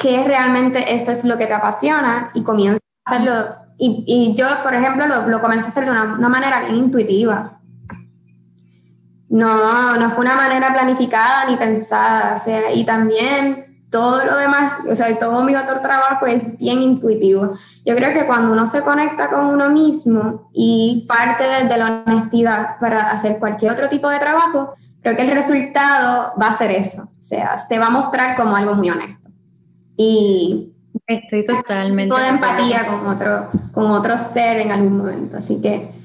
qué 0.00 0.22
realmente 0.22 0.94
eso 0.94 1.10
es 1.10 1.24
lo 1.24 1.36
que 1.36 1.46
te 1.46 1.54
apasiona 1.54 2.30
y 2.34 2.44
comienzas 2.44 2.80
a 3.04 3.16
hacerlo. 3.16 3.46
Y, 3.78 4.04
y 4.06 4.36
yo, 4.36 4.46
por 4.62 4.74
ejemplo, 4.74 5.08
lo, 5.08 5.26
lo, 5.26 5.40
comencé 5.40 5.66
a 5.66 5.70
hacer 5.70 5.86
de 5.86 5.90
una, 5.90 6.04
una 6.04 6.28
manera 6.28 6.60
bien 6.60 6.76
intuitiva. 6.76 7.58
No, 9.28 9.96
no 9.96 10.10
fue 10.10 10.24
una 10.24 10.36
manera 10.36 10.72
planificada 10.72 11.46
ni 11.50 11.56
pensada. 11.56 12.36
O 12.36 12.38
sea, 12.38 12.72
y 12.72 12.84
también 12.84 13.67
todo 13.90 14.24
lo 14.24 14.36
demás, 14.36 14.80
o 14.88 14.94
sea, 14.94 15.18
todo 15.18 15.42
mi 15.42 15.56
otro 15.56 15.80
trabajo 15.80 16.26
es 16.26 16.58
bien 16.58 16.82
intuitivo. 16.82 17.54
Yo 17.84 17.94
creo 17.94 18.12
que 18.12 18.26
cuando 18.26 18.52
uno 18.52 18.66
se 18.66 18.82
conecta 18.82 19.28
con 19.28 19.46
uno 19.46 19.70
mismo 19.70 20.50
y 20.52 21.06
parte 21.08 21.44
de, 21.44 21.76
la 21.76 22.02
honestidad 22.06 22.78
para 22.80 23.10
hacer 23.10 23.38
cualquier 23.38 23.72
otro 23.72 23.88
tipo 23.88 24.08
de 24.08 24.18
trabajo, 24.18 24.74
creo 25.00 25.16
que 25.16 25.22
el 25.22 25.30
resultado 25.30 26.34
va 26.40 26.48
a 26.48 26.58
ser 26.58 26.70
eso, 26.70 27.02
o 27.02 27.22
sea, 27.22 27.58
se 27.58 27.78
va 27.78 27.86
a 27.86 27.90
mostrar 27.90 28.36
como 28.36 28.56
algo 28.56 28.74
muy 28.74 28.90
honesto. 28.90 29.30
Y 29.96 30.72
estoy 31.06 31.44
totalmente 31.44 32.14
toda 32.14 32.28
empatía 32.28 32.86
con 32.86 33.06
otro 33.06 33.48
con 33.72 33.86
otro 33.86 34.18
ser 34.18 34.60
en 34.60 34.70
algún 34.70 34.98
momento, 34.98 35.38
así 35.38 35.60
que 35.60 35.98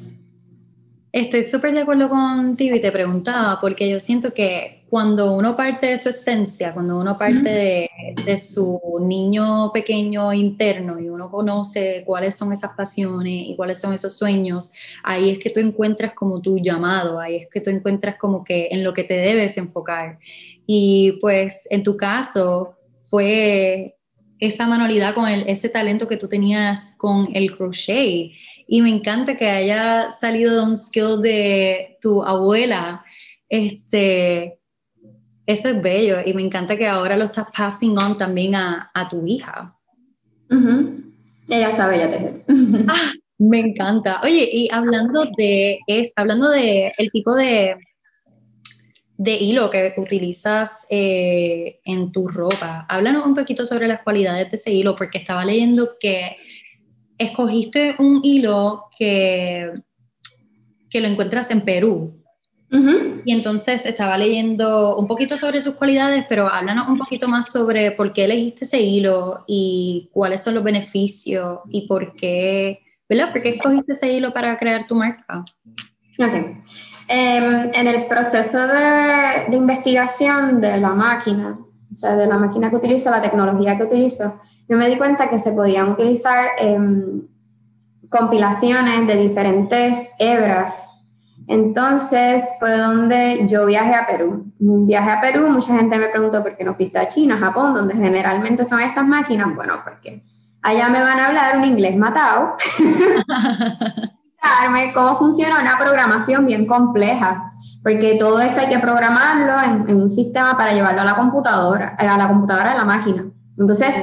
Estoy 1.14 1.44
súper 1.44 1.76
de 1.76 1.82
acuerdo 1.82 2.10
contigo 2.10 2.76
y 2.76 2.82
te 2.82 2.92
preguntaba, 2.92 3.62
porque 3.62 3.88
yo 3.88 4.00
siento 4.00 4.34
que 4.34 4.83
cuando 4.94 5.34
uno 5.34 5.56
parte 5.56 5.88
de 5.88 5.98
su 5.98 6.10
esencia, 6.10 6.72
cuando 6.72 7.00
uno 7.00 7.18
parte 7.18 7.90
de, 8.24 8.38
su 8.38 8.80
niño 9.02 9.72
pequeño 9.74 10.32
interno 10.32 11.00
y 11.00 11.10
uno 11.10 11.32
conoce 11.32 12.04
cuáles 12.06 12.38
son 12.38 12.54
esas 12.54 12.76
pasiones 12.78 13.48
y 13.48 13.56
cuáles 13.56 13.82
son 13.82 13.96
esos 13.96 14.16
sueños, 14.16 14.72
ahí 15.02 15.32
es 15.32 15.40
que 15.40 15.50
tú 15.50 15.60
encuentras 15.60 16.14
como 16.14 16.40
tu 16.44 16.60
llamado, 16.60 17.20
ahí 17.20 17.38
es 17.38 17.48
que 17.50 17.60
tú 17.60 17.72
encuentras 17.72 18.18
como 18.20 18.44
que 18.44 18.68
en 18.70 18.84
lo 18.84 18.94
que 18.94 19.04
te 19.04 19.16
debes 19.16 19.58
enfocar. 19.58 20.20
Y 20.68 21.14
pues 21.14 21.68
en 21.72 21.82
tu 21.82 21.98
caso 21.98 22.76
fue 23.06 23.96
esa 24.38 24.68
manualidad 24.68 25.16
con 25.16 25.28
ese 25.28 25.70
talento 25.70 26.08
que 26.08 26.18
tú 26.18 26.28
tenías 26.28 26.94
con 27.00 27.30
el 27.34 27.58
crochet 27.58 28.32
y 28.68 28.82
me 28.84 28.90
encanta 28.90 29.40
que 29.40 29.50
haya 29.50 30.12
salido 30.12 30.54
de 30.54 30.68
un 30.68 30.78
skill 30.78 31.20
de 31.24 31.98
tu 32.00 32.22
abuela. 32.24 33.04
Este, 33.50 34.60
eso 35.46 35.70
es 35.70 35.82
bello 35.82 36.18
y 36.26 36.34
me 36.34 36.42
encanta 36.42 36.78
que 36.78 36.88
ahora 36.88 37.18
lo 37.18 37.26
estás 37.26 37.48
passing 37.56 37.98
on 37.98 38.18
también 38.18 38.56
a, 38.56 38.92
a 38.94 39.08
tu 39.08 39.26
hija. 39.26 39.76
Ella 41.50 41.72
sabe 41.72 41.98
ya 41.98 42.10
te 42.10 42.44
ah, 42.88 43.12
me 43.38 43.60
encanta. 43.60 44.22
Oye, 44.24 44.50
y 44.52 44.70
hablando 44.72 45.26
de 45.38 45.80
es, 45.88 46.14
hablando 46.16 46.50
de 46.50 46.94
el 46.98 47.12
tipo 47.12 47.36
de, 47.36 47.76
de 49.18 49.36
hilo 49.36 49.70
que 49.70 49.94
utilizas 49.98 50.88
eh, 50.90 51.80
en 51.84 52.12
tu 52.12 52.28
ropa, 52.28 52.86
háblanos 52.88 53.26
un 53.26 53.36
poquito 53.36 53.66
sobre 53.66 53.88
las 53.88 54.02
cualidades 54.02 54.50
de 54.50 54.56
ese 54.56 54.72
hilo, 54.72 54.96
porque 54.96 55.18
estaba 55.18 55.44
leyendo 55.44 55.92
que 56.00 56.38
escogiste 57.18 57.96
un 58.00 58.22
hilo 58.24 58.86
que, 58.98 59.72
que 60.90 61.02
lo 61.02 61.08
encuentras 61.08 61.52
en 61.52 61.62
Perú. 61.62 62.23
Y 63.26 63.32
entonces 63.32 63.86
estaba 63.86 64.18
leyendo 64.18 64.98
un 64.98 65.06
poquito 65.06 65.38
sobre 65.38 65.62
sus 65.62 65.76
cualidades, 65.76 66.26
pero 66.28 66.48
háblanos 66.48 66.88
un 66.88 66.98
poquito 66.98 67.28
más 67.28 67.52
sobre 67.52 67.92
por 67.92 68.14
qué 68.14 68.26
elegiste 68.26 68.66
ese 68.66 68.82
hilo 68.82 69.44
y 69.48 70.10
cuáles 70.12 70.44
son 70.44 70.56
los 70.56 70.64
beneficios 70.64 71.60
y 71.70 71.88
por 71.88 72.16
qué, 72.16 72.80
¿verdad? 73.08 73.32
¿Por 73.32 73.44
qué 73.44 73.50
escogiste 73.50 73.94
ese 73.94 74.12
hilo 74.12 74.34
para 74.34 74.58
crear 74.58 74.88
tu 74.88 74.96
marca? 74.96 75.44
Ok. 76.20 76.34
Em, 77.08 77.72
en 77.74 77.88
el 77.88 78.08
proceso 78.08 78.66
de, 78.66 79.46
de, 79.50 79.56
investigación 79.56 80.60
de 80.60 80.78
la 80.78 80.90
máquina, 80.90 81.60
o 81.92 81.96
sea, 81.96 82.16
de 82.16 82.26
la 82.26 82.38
máquina 82.38 82.70
que 82.70 82.78
utilizo, 82.78 83.12
la 83.12 83.22
tecnología 83.22 83.78
que 83.78 83.84
utilizo, 83.84 84.40
yo 84.68 84.78
me 84.78 84.90
di 84.90 84.96
cuenta 84.96 85.30
que 85.30 85.38
se 85.38 85.52
podían 85.52 85.92
utilizar 85.92 86.46
em, 86.58 87.28
compilaciones 88.10 89.08
de 89.08 89.18
diferentes 89.18 90.10
hebras. 90.18 90.92
Entonces 91.48 92.44
fue 92.60 92.78
donde 92.78 93.48
yo 93.48 93.66
viajé 93.66 93.96
a 93.96 94.08
Perú. 94.08 94.46
Viajé 94.60 95.12
a 95.12 95.22
Perú, 95.22 95.50
mucha 95.50 95.76
gente 95.76 95.98
me 95.98 96.08
preguntó 96.08 96.42
por 96.42 96.56
qué 96.56 96.64
no 96.64 96.76
fuiste 96.76 97.00
a 97.00 97.08
China, 97.08 97.38
Japón, 97.38 97.74
donde 97.74 97.96
generalmente 97.96 98.66
son 98.66 98.80
estas 98.80 99.06
máquinas. 99.06 99.54
Bueno, 99.56 99.82
porque 99.84 100.24
allá 100.62 100.90
me 100.90 101.02
van 101.02 101.20
a 101.20 101.28
hablar 101.28 101.58
un 101.58 101.66
inglés 101.66 101.98
matado. 101.98 102.56
cómo 104.94 105.18
funciona 105.18 105.60
una 105.60 105.78
programación 105.78 106.46
bien 106.46 106.66
compleja, 106.66 107.52
porque 107.84 108.16
todo 108.20 108.40
esto 108.40 108.62
hay 108.62 108.68
que 108.68 108.80
programarlo 108.80 109.62
en, 109.62 109.90
en, 109.90 110.02
un 110.02 110.10
sistema 110.10 110.58
para 110.58 110.74
llevarlo 110.74 111.02
a 111.02 111.06
la 111.06 111.16
computadora, 111.16 111.96
a 111.98 112.18
la 112.18 112.28
computadora 112.28 112.72
de 112.72 112.78
la 112.78 112.86
máquina. 112.86 113.26
Entonces, 113.58 113.96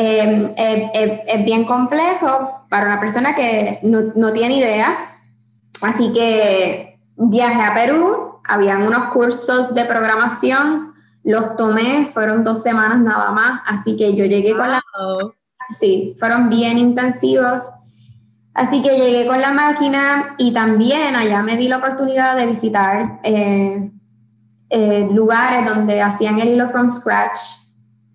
Em, 0.00 0.54
es 0.56 1.44
bien 1.44 1.64
complejo 1.64 2.66
para 2.68 2.86
una 2.86 3.00
persona 3.00 3.34
que 3.34 3.80
no, 3.82 4.12
no, 4.14 4.32
tiene 4.32 4.54
idea. 4.54 5.17
Así 5.82 6.12
que 6.12 6.98
viajé 7.16 7.62
a 7.62 7.74
Perú, 7.74 8.40
habían 8.44 8.82
unos 8.82 9.12
cursos 9.12 9.74
de 9.74 9.84
programación, 9.84 10.94
los 11.24 11.56
tomé, 11.56 12.10
fueron 12.12 12.44
dos 12.44 12.62
semanas 12.62 13.00
nada 13.00 13.30
más, 13.32 13.60
así 13.66 13.96
que 13.96 14.16
yo 14.16 14.24
llegué 14.24 14.56
con 14.56 14.70
la... 14.70 14.82
Sí, 15.78 16.14
fueron 16.18 16.48
bien 16.48 16.78
intensivos. 16.78 17.62
Así 18.54 18.82
que 18.82 18.96
llegué 18.96 19.26
con 19.26 19.40
la 19.40 19.52
máquina 19.52 20.34
y 20.38 20.52
también 20.52 21.14
allá 21.14 21.42
me 21.42 21.56
di 21.56 21.68
la 21.68 21.76
oportunidad 21.76 22.36
de 22.36 22.46
visitar 22.46 23.20
eh, 23.22 23.90
eh, 24.70 25.08
lugares 25.12 25.64
donde 25.66 26.00
hacían 26.00 26.40
el 26.40 26.48
hilo 26.48 26.68
from 26.68 26.90
scratch 26.90 27.38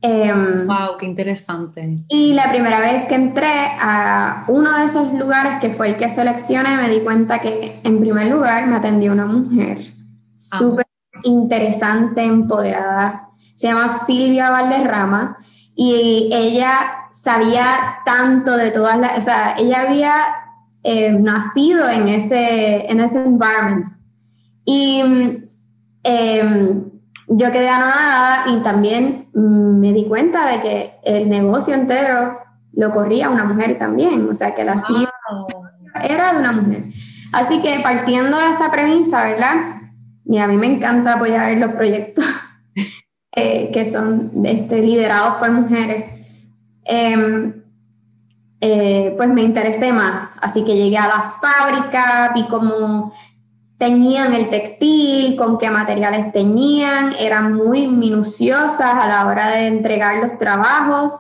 wow, 0.04 0.92
em, 0.92 0.98
qué 1.00 1.06
interesante. 1.06 2.00
Y 2.10 2.34
la 2.34 2.50
primera 2.52 2.80
vez 2.80 3.04
que 3.04 3.16
entré 3.16 3.54
a 3.80 4.44
uno 4.48 4.78
de 4.78 4.86
esos 4.86 5.14
lugares, 5.14 5.60
que 5.62 5.70
fue 5.70 5.90
el 5.90 5.98
que 5.98 6.10
seleccioné, 6.10 6.78
me 6.78 6.90
di 6.90 7.02
cuenta 7.02 7.40
que 7.40 7.80
en 7.84 8.00
primer 8.00 8.28
lugar 8.28 8.68
me 8.68 8.76
atendió 8.76 9.12
una 9.12 9.26
mujer 9.26 9.80
ah. 10.52 10.60
súper 10.60 10.86
interesante, 11.24 12.24
empoderada. 12.24 13.30
Se 13.56 13.68
llama 13.68 14.00
Silvia 14.06 14.50
Valderrama 14.50 15.38
y 15.76 16.30
ella 16.34 17.08
sabía 17.12 18.00
tanto 18.06 18.58
de 18.58 18.72
todas 18.72 18.98
las, 19.00 19.18
o 19.18 19.22
sea, 19.22 19.56
ella 19.58 19.82
había 19.82 20.14
eh, 20.84 21.12
nacido 21.14 21.90
en 21.90 22.10
ese, 22.10 22.92
en 22.92 23.00
ese 23.00 23.24
environment. 23.24 23.88
Y 24.66 25.02
eh, 26.04 26.84
yo 27.28 27.52
quedé 27.52 27.70
anonadada 27.70 28.46
y 28.48 28.62
también 28.62 29.30
me 29.34 29.94
di 29.94 30.06
cuenta 30.06 30.48
de 30.48 30.62
que 30.62 30.94
el 31.04 31.30
negocio 31.30 31.74
entero 31.74 32.40
lo 32.74 32.92
corría 32.92 33.30
una 33.30 33.46
mujer 33.46 33.78
también, 33.78 34.28
o 34.28 34.34
sea 34.34 34.56
que 34.56 34.64
la 34.64 34.78
CIA 34.78 35.12
era 36.04 36.34
de 36.34 36.40
una 36.40 36.52
mujer. 36.52 36.86
Así 37.32 37.62
que 37.62 37.80
partiendo 37.82 38.38
de 38.38 38.50
esa 38.50 38.72
premisa, 38.72 39.24
¿verdad? 39.24 39.84
y 40.26 40.38
a 40.38 40.48
mí 40.48 40.58
me 40.58 40.68
encanta 40.68 41.14
apoyar 41.14 41.56
los 41.58 41.74
proyectos 41.74 42.26
eh, 43.36 43.72
que 43.74 43.92
son 43.92 44.32
este, 44.46 44.82
liderados 44.82 45.36
por 45.36 45.52
mujeres. 45.52 46.06
Em, 46.86 47.54
eh, 48.62 49.14
pues 49.18 49.30
me 49.30 49.44
interesé 49.44 49.92
más, 49.92 50.38
así 50.42 50.64
que 50.64 50.76
llegué 50.76 50.98
a 50.98 51.08
la 51.08 51.36
fábrica, 51.42 52.32
vi 52.34 52.48
cómo 52.48 53.14
teñían 53.78 54.34
el 54.34 54.50
textil, 54.50 55.36
con 55.36 55.58
qué 55.58 55.70
materiales 55.70 56.32
teñían, 56.32 57.14
eran 57.20 57.54
muy 57.54 57.88
minuciosas 57.88 58.96
a 58.96 59.08
la 59.08 59.26
hora 59.28 59.50
de 59.50 59.68
entregar 59.68 60.18
los 60.18 60.38
trabajos 60.38 61.12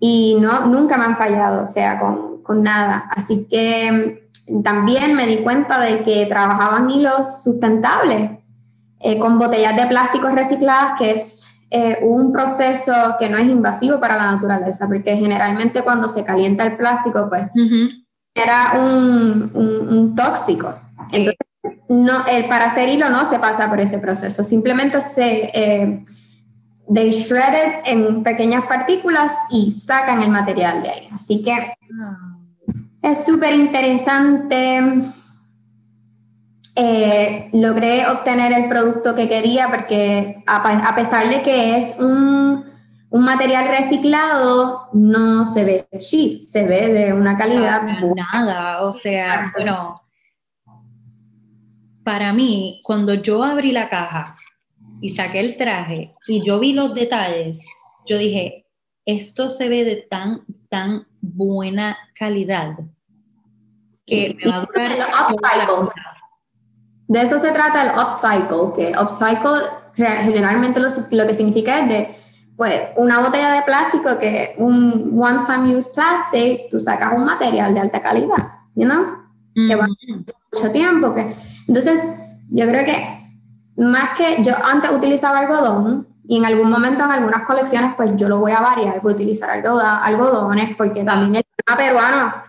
y 0.00 0.36
no, 0.40 0.66
nunca 0.66 0.96
me 0.96 1.04
han 1.04 1.16
fallado, 1.16 1.64
o 1.64 1.68
sea, 1.68 1.98
con, 1.98 2.42
con 2.42 2.62
nada. 2.62 3.10
Así 3.14 3.46
que 3.50 4.30
también 4.62 5.14
me 5.14 5.26
di 5.26 5.38
cuenta 5.38 5.80
de 5.80 6.02
que 6.02 6.26
trabajaban 6.26 6.90
hilos 6.90 7.42
sustentables 7.42 8.30
eh, 9.00 9.18
con 9.18 9.38
botellas 9.38 9.76
de 9.76 9.86
plástico 9.86 10.28
recicladas, 10.28 10.98
que 10.98 11.10
es 11.12 11.48
eh, 11.70 11.98
un 12.02 12.32
proceso 12.32 12.92
que 13.18 13.28
no 13.28 13.36
es 13.36 13.46
invasivo 13.46 14.00
para 14.00 14.16
la 14.16 14.32
naturaleza, 14.32 14.86
porque 14.86 15.16
generalmente 15.16 15.82
cuando 15.82 16.06
se 16.06 16.24
calienta 16.24 16.64
el 16.64 16.76
plástico, 16.76 17.28
pues 17.28 17.44
era 18.34 18.72
un, 18.74 19.50
un, 19.54 20.14
tóxico. 20.14 20.74
Entonces, 21.12 21.34
no, 21.88 22.26
el, 22.26 22.46
para 22.46 22.66
hacer 22.66 22.88
hilo 22.88 23.08
no 23.08 23.28
se 23.28 23.38
pasa 23.38 23.68
por 23.68 23.80
ese 23.80 23.98
proceso, 23.98 24.42
simplemente 24.42 25.00
se... 25.00 25.50
Eh, 25.54 26.04
they 26.90 27.10
shred 27.10 27.82
en 27.84 28.22
pequeñas 28.22 28.64
partículas 28.64 29.30
y 29.50 29.70
sacan 29.70 30.22
el 30.22 30.30
material 30.30 30.82
de 30.82 30.88
ahí. 30.88 31.08
Así 31.12 31.42
que 31.42 31.52
ah. 31.52 32.38
Es 33.02 33.24
súper 33.24 33.54
interesante. 33.54 35.12
Eh, 36.74 37.50
logré 37.52 38.06
obtener 38.08 38.52
el 38.52 38.68
producto 38.68 39.14
que 39.14 39.28
quería 39.28 39.68
porque 39.68 40.44
a, 40.46 40.94
pesar 40.94 41.28
de 41.28 41.42
que 41.42 41.76
es 41.76 41.96
un, 41.98 42.64
un, 43.10 43.24
material 43.24 43.68
reciclado, 43.68 44.88
no 44.92 45.44
se 45.46 45.64
ve 45.64 45.88
cheap, 45.98 46.44
se 46.44 46.64
ve 46.64 46.92
de 46.92 47.12
una 47.12 47.36
calidad... 47.36 47.82
nada, 47.82 48.82
o 48.82 48.92
sea, 48.92 49.50
bueno, 49.56 50.00
para 52.08 52.32
mí, 52.32 52.80
cuando 52.84 53.12
yo 53.12 53.44
abrí 53.44 53.70
la 53.70 53.90
caja 53.90 54.34
y 55.02 55.10
saqué 55.10 55.40
el 55.40 55.58
traje 55.58 56.14
y 56.26 56.42
yo 56.42 56.58
vi 56.58 56.72
los 56.72 56.94
detalles, 56.94 57.68
yo 58.06 58.16
dije, 58.16 58.64
esto 59.04 59.50
se 59.50 59.68
ve 59.68 59.84
de 59.84 59.96
tan, 59.96 60.42
tan 60.70 61.06
buena 61.20 61.98
calidad 62.18 62.78
que 64.06 64.34
me 64.42 64.50
va 64.50 64.56
a 64.56 65.66
durar. 65.66 65.92
De 67.08 67.20
eso 67.20 67.38
se 67.40 67.52
trata 67.52 67.82
el 67.82 67.90
upcycle, 67.90 68.74
que 68.74 68.98
upcycle 68.98 69.66
generalmente 69.94 70.80
lo, 70.80 70.88
lo, 71.10 71.26
que 71.26 71.34
significa 71.34 71.80
es 71.80 71.88
de, 71.90 72.16
pues, 72.56 72.88
una 72.96 73.20
botella 73.20 73.50
de 73.50 73.62
plástico 73.64 74.18
que 74.18 74.54
un 74.56 75.14
one 75.14 75.40
time 75.44 75.76
use 75.76 75.90
plastic, 75.94 76.70
tú 76.70 76.80
sacas 76.80 77.12
un 77.14 77.26
material 77.26 77.74
de 77.74 77.80
alta 77.80 78.00
calidad, 78.00 78.48
you 78.74 78.86
know? 78.86 79.28
Que 79.54 79.74
va 79.74 79.86
mucho 80.50 80.72
tiempo. 80.72 81.14
Que, 81.14 81.34
entonces, 81.68 82.00
yo 82.50 82.66
creo 82.66 82.84
que 82.84 82.96
más 83.76 84.18
que 84.18 84.42
yo 84.42 84.54
antes 84.64 84.90
utilizaba 84.90 85.38
algodón 85.38 86.08
y 86.26 86.38
en 86.38 86.44
algún 86.44 86.70
momento 86.70 87.04
en 87.04 87.10
algunas 87.10 87.44
colecciones, 87.44 87.94
pues 87.96 88.10
yo 88.16 88.28
lo 88.28 88.40
voy 88.40 88.52
a 88.52 88.60
variar, 88.60 89.00
voy 89.00 89.12
a 89.12 89.14
utilizar 89.14 89.50
algodones, 89.50 90.76
porque 90.76 91.04
también 91.04 91.36
el 91.36 91.44
peruano 91.76 92.48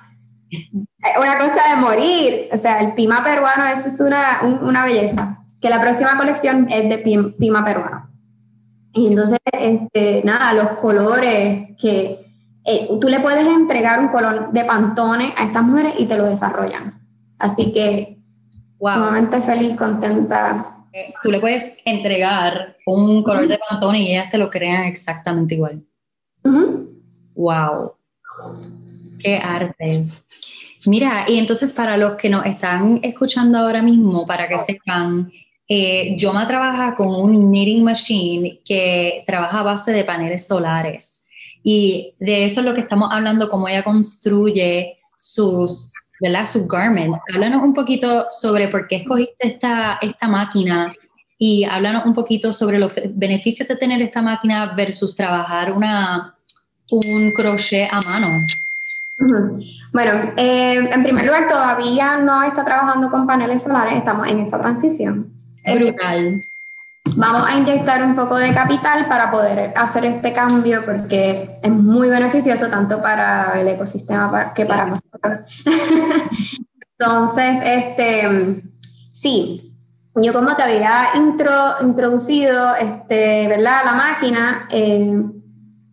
una 1.20 1.38
cosa 1.38 1.70
de 1.70 1.76
morir. 1.82 2.50
O 2.52 2.58
sea, 2.58 2.80
el 2.82 2.94
pima 2.94 3.24
peruano, 3.24 3.66
eso 3.66 3.90
es 3.90 4.00
una, 4.00 4.42
una 4.62 4.86
belleza. 4.86 5.38
Que 5.62 5.70
la 5.70 5.82
próxima 5.82 6.18
colección 6.18 6.68
es 6.70 6.90
de 6.90 6.98
pima, 7.38 7.66
peruano. 7.66 8.10
Y 8.94 9.08
entonces, 9.08 9.40
este, 9.52 10.22
nada, 10.24 10.54
los 10.54 10.80
colores 10.80 11.76
que 11.80 12.26
eh, 12.66 12.88
tú 13.00 13.08
le 13.08 13.20
puedes 13.20 13.46
entregar 13.46 14.00
un 14.00 14.08
color 14.08 14.52
de 14.52 14.64
pantone 14.64 15.34
a 15.38 15.46
estas 15.46 15.64
mujeres 15.64 15.94
y 15.98 16.06
te 16.06 16.18
lo 16.18 16.26
desarrollan. 16.26 17.00
Así 17.38 17.72
que, 17.74 18.19
sumamente 18.80 19.42
feliz, 19.42 19.76
contenta. 19.76 20.76
Eh, 20.92 21.14
tú 21.22 21.32
le 21.32 21.40
puedes 21.40 21.78
entregar 21.86 22.78
un 22.86 23.22
color 23.24 23.48
de 23.48 23.60
pantone 23.70 24.02
y 24.02 24.12
ellas 24.12 24.32
te 24.32 24.38
lo 24.38 24.50
crean 24.50 24.86
exactamente 24.86 25.56
igual. 25.56 25.84
Wow. 27.36 27.94
Qué 29.20 29.38
arte. 29.38 30.06
Mira, 30.86 31.26
y 31.28 31.38
entonces 31.38 31.74
para 31.74 31.98
los 31.98 32.16
que 32.16 32.30
nos 32.30 32.46
están 32.46 33.00
escuchando 33.04 33.60
ahora 33.60 33.82
mismo, 33.82 34.26
para 34.26 34.48
que 34.48 34.58
sepan, 34.58 35.30
eh, 35.68 36.16
Yoma 36.18 36.48
trabaja 36.48 36.96
con 36.96 37.10
un 37.10 37.52
knitting 37.52 37.84
machine 37.84 38.62
que 38.64 39.24
trabaja 39.28 39.60
a 39.60 39.64
base 39.64 39.92
de 39.92 40.04
paneles 40.04 40.48
solares. 40.48 41.26
Y 41.64 42.16
de 42.20 42.46
eso 42.46 42.62
es 42.62 42.66
lo 42.66 42.74
que 42.74 42.80
estamos 42.82 43.10
hablando, 43.12 43.50
cómo 43.50 43.68
ella 43.68 43.84
construye 43.84 44.99
sus, 45.20 45.94
¿verdad? 46.22 46.46
sus 46.46 46.68
garments. 46.68 47.20
Háblanos 47.34 47.62
un 47.62 47.74
poquito 47.74 48.26
sobre 48.30 48.70
por 48.70 48.88
qué 48.88 48.98
escogiste 48.98 49.48
esta, 49.48 50.00
esta 50.02 50.28
máquina 50.28 50.94
y 51.38 51.66
háblanos 51.66 52.06
un 52.06 52.14
poquito 52.14 52.54
sobre 52.54 52.80
los 52.80 52.94
beneficios 53.12 53.68
de 53.68 53.76
tener 53.76 54.02
esta 54.02 54.22
máquina 54.22 54.74
versus 54.76 55.14
trabajar 55.14 55.74
una, 55.74 56.36
un 56.92 57.34
crochet 57.34 57.90
a 57.92 58.00
mano. 58.10 58.46
Bueno, 59.92 60.34
eh, 60.38 60.90
en 60.92 61.04
primer 61.04 61.26
lugar, 61.26 61.50
todavía 61.50 62.18
no 62.20 62.42
está 62.44 62.64
trabajando 62.64 63.12
con 63.12 63.28
paneles 63.28 63.64
solares, 63.64 63.98
estamos 63.98 64.30
en 64.30 64.40
esa 64.40 64.60
transición. 64.60 65.34
Brutal. 65.76 66.42
Vamos 67.16 67.48
a 67.48 67.56
inyectar 67.56 68.04
un 68.04 68.16
poco 68.16 68.36
de 68.38 68.54
capital 68.54 69.08
para 69.08 69.32
poder 69.32 69.74
hacer 69.76 70.06
este 70.06 70.34
cambio 70.34 70.86
porque 70.86 71.60
es 71.62 71.72
muy 71.72 72.10
beneficioso 72.10 72.68
tanto 72.68 73.02
para 73.02 73.60
el 73.60 73.68
ecosistema 73.68 74.54
que 74.54 74.66
para 74.66 74.86
nosotros. 74.86 75.64
Entonces, 77.00 77.60
este, 77.64 78.64
sí, 79.14 79.74
yo 80.16 80.34
como 80.34 80.56
te 80.56 80.64
había 80.64 81.10
introducido, 81.16 82.76
este, 82.76 83.48
¿verdad? 83.48 83.82
La 83.86 83.94
máquina, 83.94 84.68
eh, 84.70 85.24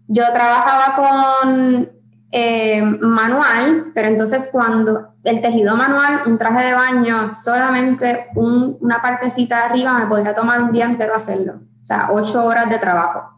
yo 0.09 0.25
trabajaba 0.33 0.97
con 0.97 1.96
eh, 2.39 2.83
manual, 2.83 3.93
pero 3.95 4.09
entonces 4.09 4.51
cuando 4.53 5.15
el 5.25 5.41
tejido 5.41 5.75
manual, 5.75 6.21
un 6.27 6.37
traje 6.37 6.67
de 6.67 6.75
baño, 6.75 7.31
solamente 7.31 8.27
una 8.35 9.01
partecita 9.01 9.57
de 9.57 9.65
arriba 9.65 9.95
me 9.95 10.07
podría 10.07 10.35
tomar 10.35 10.61
un 10.61 10.71
día 10.71 10.85
entero 10.85 11.15
hacerlo. 11.15 11.55
O 11.81 11.85
sea, 11.85 12.09
ocho 12.13 12.45
horas 12.45 12.69
de 12.69 12.79
trabajo. 12.79 13.31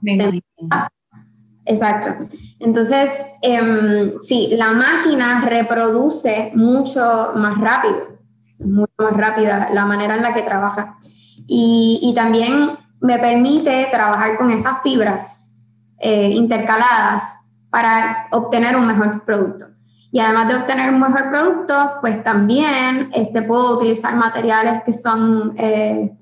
Exacto. 1.65 2.27
Entonces, 2.59 3.09
eh, 3.41 4.17
sí, 4.21 4.55
la 4.57 4.73
máquina 4.73 5.43
reproduce 5.43 6.51
mucho 6.57 7.35
más 7.37 7.57
rápido, 7.61 8.19
mucho 8.59 8.95
más 8.99 9.13
rápida 9.13 9.69
la 9.73 9.85
manera 9.85 10.17
en 10.17 10.23
la 10.23 10.35
que 10.35 10.43
trabaja. 10.43 10.99
Y, 11.47 12.01
y 12.03 12.15
también 12.17 12.71
me 13.01 13.21
permite 13.21 13.87
trabajar 13.93 14.37
con 14.37 14.51
esas 14.51 14.83
fibras 14.83 15.53
eh, 16.01 16.31
intercaladas 16.31 17.48
para 17.71 18.29
obtener 18.31 18.77
un 18.77 18.87
mejor 18.87 19.25
producto. 19.25 19.67
Y 20.11 20.21
además 20.21 20.49
de 20.49 20.55
obtener 20.57 20.93
un 20.93 21.01
mejor 21.01 21.29
producto, 21.29 21.99
pues 22.01 22.23
también 22.25 23.11
este, 23.13 23.43
puedo 23.43 23.77
utilizar 23.77 24.17
materiales 24.17 24.83
que 24.85 24.93
son, 24.93 25.55
eh, 25.59 26.17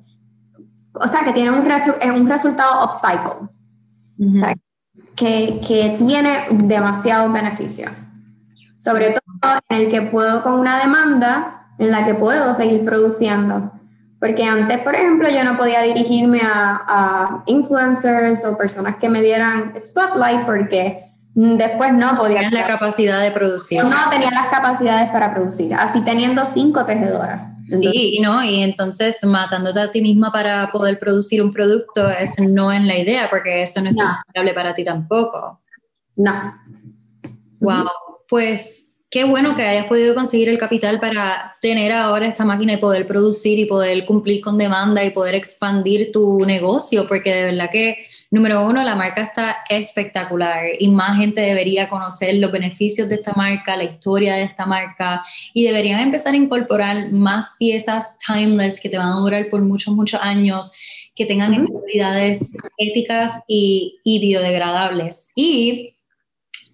o 0.92 1.06
sea, 1.06 1.20
que 1.24 1.32
tienen 1.32 1.54
un, 1.54 1.66
eh, 1.70 2.10
un 2.10 2.28
resultado 2.28 2.84
upcycle, 2.84 3.48
o 4.18 4.36
sea, 4.36 4.54
que, 5.14 5.60
que 5.66 5.96
tiene 5.98 6.46
demasiado 6.50 7.32
beneficio. 7.32 7.88
Sobre 8.78 9.10
todo 9.10 9.52
en 9.68 9.82
el 9.82 9.90
que 9.90 10.02
puedo 10.02 10.42
con 10.42 10.54
una 10.54 10.78
demanda 10.80 11.68
en 11.78 11.90
la 11.92 12.04
que 12.04 12.14
puedo 12.14 12.54
seguir 12.54 12.84
produciendo. 12.84 13.72
Porque 14.18 14.44
antes, 14.44 14.80
por 14.80 14.94
ejemplo, 14.94 15.28
yo 15.28 15.44
no 15.44 15.56
podía 15.56 15.82
dirigirme 15.82 16.40
a, 16.42 16.82
a 16.88 17.42
influencers 17.46 18.44
o 18.44 18.56
personas 18.56 18.96
que 18.96 19.08
me 19.08 19.22
dieran 19.22 19.74
spotlight 19.78 20.46
porque 20.46 21.05
después 21.36 21.92
no 21.92 22.16
podía. 22.16 22.40
Tenías 22.40 22.52
la 22.52 22.66
capacidad 22.66 23.20
de 23.20 23.30
producir. 23.30 23.84
No 23.84 24.10
tenía 24.10 24.30
las 24.30 24.46
capacidades 24.46 25.10
para 25.10 25.34
producir, 25.34 25.74
así 25.74 26.00
teniendo 26.02 26.46
cinco 26.46 26.86
tejedoras. 26.86 27.42
sí, 27.66 28.18
¿no? 28.22 28.42
Y 28.42 28.62
entonces 28.62 29.22
matándote 29.24 29.80
a 29.80 29.90
ti 29.90 30.00
misma 30.00 30.32
para 30.32 30.72
poder 30.72 30.98
producir 30.98 31.42
un 31.42 31.52
producto, 31.52 32.08
es 32.08 32.38
no 32.38 32.72
es 32.72 32.82
la 32.82 32.96
idea, 32.96 33.28
porque 33.28 33.62
eso 33.62 33.82
no 33.82 33.90
es 33.90 33.96
no. 33.96 34.54
para 34.54 34.74
ti 34.74 34.82
tampoco. 34.82 35.60
No. 36.16 36.54
Wow, 37.60 37.90
pues 38.28 38.98
qué 39.10 39.24
bueno 39.24 39.54
que 39.56 39.62
hayas 39.62 39.86
podido 39.86 40.14
conseguir 40.14 40.48
el 40.48 40.58
capital 40.58 40.98
para 41.00 41.52
tener 41.60 41.92
ahora 41.92 42.26
esta 42.28 42.46
máquina 42.46 42.74
y 42.74 42.76
poder 42.78 43.06
producir 43.06 43.58
y 43.58 43.66
poder 43.66 44.06
cumplir 44.06 44.40
con 44.40 44.56
demanda 44.56 45.04
y 45.04 45.10
poder 45.10 45.34
expandir 45.34 46.12
tu 46.12 46.46
negocio, 46.46 47.06
porque 47.06 47.34
de 47.34 47.44
verdad 47.44 47.68
que 47.70 48.06
Número 48.30 48.66
uno, 48.66 48.82
la 48.82 48.96
marca 48.96 49.22
está 49.22 49.58
espectacular 49.68 50.64
y 50.78 50.88
más 50.88 51.18
gente 51.18 51.40
debería 51.40 51.88
conocer 51.88 52.36
los 52.36 52.50
beneficios 52.50 53.08
de 53.08 53.16
esta 53.16 53.32
marca, 53.34 53.76
la 53.76 53.84
historia 53.84 54.34
de 54.34 54.42
esta 54.42 54.66
marca 54.66 55.24
y 55.54 55.64
deberían 55.64 56.00
empezar 56.00 56.34
a 56.34 56.36
incorporar 56.36 57.12
más 57.12 57.56
piezas 57.58 58.18
timeless 58.26 58.80
que 58.80 58.88
te 58.88 58.98
van 58.98 59.12
a 59.12 59.20
durar 59.20 59.48
por 59.48 59.62
muchos, 59.62 59.94
muchos 59.94 60.20
años, 60.20 60.76
que 61.14 61.24
tengan 61.24 61.54
actividades 61.54 62.56
éticas 62.78 63.42
y, 63.46 64.00
y 64.04 64.18
biodegradables. 64.18 65.30
Y 65.36 65.96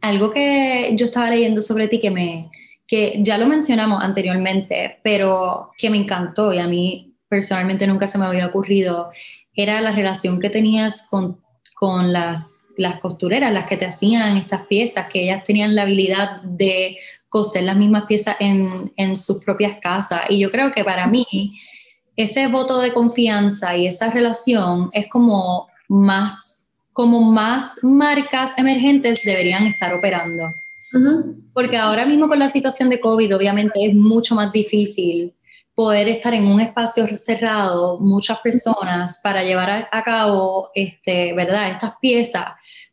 algo 0.00 0.32
que 0.32 0.92
yo 0.94 1.04
estaba 1.04 1.30
leyendo 1.30 1.62
sobre 1.62 1.86
ti 1.86 2.00
que 2.00 2.10
me, 2.10 2.50
que 2.86 3.20
ya 3.22 3.38
lo 3.38 3.46
mencionamos 3.46 4.02
anteriormente, 4.02 4.98
pero 5.02 5.70
que 5.78 5.90
me 5.90 5.98
encantó 5.98 6.52
y 6.52 6.58
a 6.58 6.66
mí 6.66 7.14
personalmente 7.28 7.86
nunca 7.86 8.06
se 8.06 8.18
me 8.18 8.26
había 8.26 8.46
ocurrido, 8.46 9.10
era 9.54 9.80
la 9.80 9.92
relación 9.92 10.40
que 10.40 10.50
tenías 10.50 11.08
con, 11.10 11.41
con 11.82 12.12
las, 12.12 12.68
las 12.76 13.00
costureras, 13.00 13.52
las 13.52 13.64
que 13.64 13.76
te 13.76 13.86
hacían 13.86 14.36
estas 14.36 14.68
piezas, 14.68 15.08
que 15.08 15.24
ellas 15.24 15.42
tenían 15.42 15.74
la 15.74 15.82
habilidad 15.82 16.40
de 16.42 16.96
coser 17.28 17.64
las 17.64 17.76
mismas 17.76 18.04
piezas 18.04 18.36
en, 18.38 18.92
en 18.96 19.16
sus 19.16 19.42
propias 19.42 19.80
casas. 19.80 20.20
Y 20.28 20.38
yo 20.38 20.52
creo 20.52 20.70
que 20.70 20.84
para 20.84 21.08
mí 21.08 21.26
ese 22.14 22.46
voto 22.46 22.78
de 22.78 22.92
confianza 22.92 23.76
y 23.76 23.88
esa 23.88 24.12
relación 24.12 24.90
es 24.92 25.08
como 25.08 25.66
más, 25.88 26.68
como 26.92 27.20
más 27.20 27.80
marcas 27.82 28.56
emergentes 28.58 29.24
deberían 29.24 29.66
estar 29.66 29.92
operando. 29.92 30.54
Porque 31.52 31.78
ahora 31.78 32.06
mismo 32.06 32.28
con 32.28 32.38
la 32.38 32.46
situación 32.46 32.90
de 32.90 33.00
COVID, 33.00 33.34
obviamente 33.34 33.84
es 33.84 33.92
mucho 33.92 34.36
más 34.36 34.52
difícil 34.52 35.34
poder 35.74 36.08
estar 36.08 36.34
en 36.34 36.46
un 36.46 36.60
espacio 36.60 37.06
cerrado, 37.18 37.98
muchas 37.98 38.40
personas, 38.40 39.20
para 39.22 39.42
llevar 39.42 39.88
a, 39.90 40.02
cabo, 40.04 40.70
este, 40.74 41.32
¿verdad?, 41.34 41.70
estas 41.70 41.94
piezas. 42.00 42.46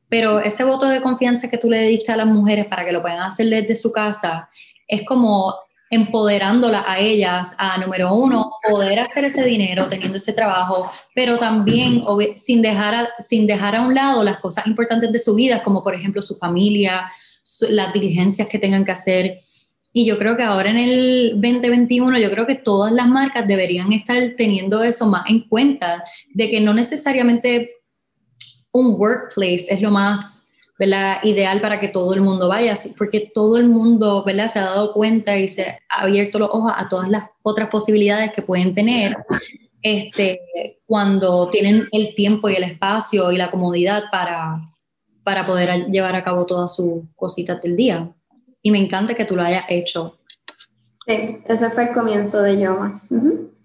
Pero 0.08 0.40
ese 0.40 0.64
voto 0.64 0.88
de 0.88 1.02
confianza 1.02 1.50
que 1.50 1.58
tú 1.58 1.70
le 1.70 1.82
diste 1.84 2.12
a 2.12 2.18
las 2.18 2.28
mujeres 2.28 2.66
para 2.66 2.86
que 2.86 2.92
lo 2.92 3.02
puedan 3.02 3.22
hacer 3.22 3.48
desde 3.48 3.76
su 3.76 3.92
casa, 3.92 4.50
es 4.88 5.06
como 5.06 5.56
empoderándolas 5.92 6.84
a 6.88 7.00
ellas 7.00 7.56
a, 7.58 7.78
número 7.78 8.14
uno, 8.14 8.52
poder 8.68 9.00
hacer 9.00 9.26
ese 9.26 9.44
dinero 9.44 9.88
teniendo 9.88 10.18
ese 10.18 10.34
trabajo, 10.34 10.90
pero 11.16 11.38
también 11.38 12.04
sin 12.36 12.62
dejar, 12.62 12.96
a, 12.96 13.10
sin 13.20 13.48
dejar 13.48 13.76
a 13.76 13.82
un 13.82 13.96
lado 13.96 14.24
las 14.24 14.40
cosas 14.40 14.68
importantes 14.68 15.12
de 15.12 15.20
su 15.20 15.34
vida, 15.36 15.64
como 15.64 15.84
por 15.84 15.96
ejemplo 15.96 16.22
su 16.22 16.36
familia, 16.36 17.12
las 17.70 17.94
diligencias 17.94 18.48
que 18.48 18.60
tengan 18.60 18.86
que 18.86 18.92
hacer. 18.92 19.40
Y 19.92 20.06
yo 20.06 20.18
creo 20.18 20.38
que 20.38 20.44
ahora 20.44 20.70
en 20.70 20.78
el 20.78 21.32
2021, 21.34 22.20
yo 22.20 22.30
creo 22.30 22.46
que 22.46 22.56
todas 22.56 22.92
las 22.92 23.08
marcas 23.08 23.48
deberían 23.48 23.92
estar 23.92 24.18
teniendo 24.38 24.84
eso 24.84 25.08
más 25.08 25.24
en 25.28 25.42
cuenta, 25.42 26.04
de 26.34 26.50
que 26.50 26.62
no 26.62 26.74
necesariamente 26.74 27.72
un 28.72 28.96
workplace 29.00 29.66
es 29.70 29.82
lo 29.82 29.90
más 29.90 30.50
ideal 31.24 31.60
para 31.60 31.80
que 31.80 31.90
todo 31.90 32.14
el 32.14 32.22
mundo 32.22 32.48
vaya, 32.48 32.74
porque 32.98 33.32
todo 33.34 33.58
el 33.58 33.68
mundo 33.68 34.24
¿verdad? 34.24 34.48
se 34.48 34.60
ha 34.60 34.66
dado 34.66 34.94
cuenta 34.94 35.38
y 35.38 35.48
se 35.48 35.80
ha 35.90 36.04
abierto 36.04 36.40
los 36.40 36.50
ojos 36.52 36.72
a 36.76 36.88
todas 36.88 37.10
las 37.10 37.26
otras 37.44 37.70
posibilidades 37.70 38.32
que 38.32 38.42
pueden 38.42 38.74
tener 38.74 39.18
este, 39.82 40.40
cuando 40.86 41.50
tienen 41.50 41.88
el 41.92 42.16
tiempo 42.16 42.50
y 42.50 42.56
el 42.56 42.64
espacio 42.64 43.32
y 43.32 43.38
la 43.38 43.52
comodidad 43.52 44.04
para, 44.12 44.62
para 45.24 45.46
poder 45.46 45.88
llevar 45.88 46.16
a 46.16 46.24
cabo 46.24 46.46
todas 46.46 46.76
sus 46.76 47.04
cositas 47.16 47.62
del 47.62 47.76
día. 47.76 48.10
Y 48.62 48.72
me 48.72 48.78
encanta 48.78 49.14
que 49.14 49.26
tú 49.26 49.36
lo 49.36 49.44
hayas 49.44 49.66
hecho. 49.70 50.18
Sí, 51.08 51.40
ese 51.46 51.70
fue 51.70 51.84
el 51.84 51.94
comienzo 51.94 52.42
de 52.42 52.60
Yomas. 52.60 53.06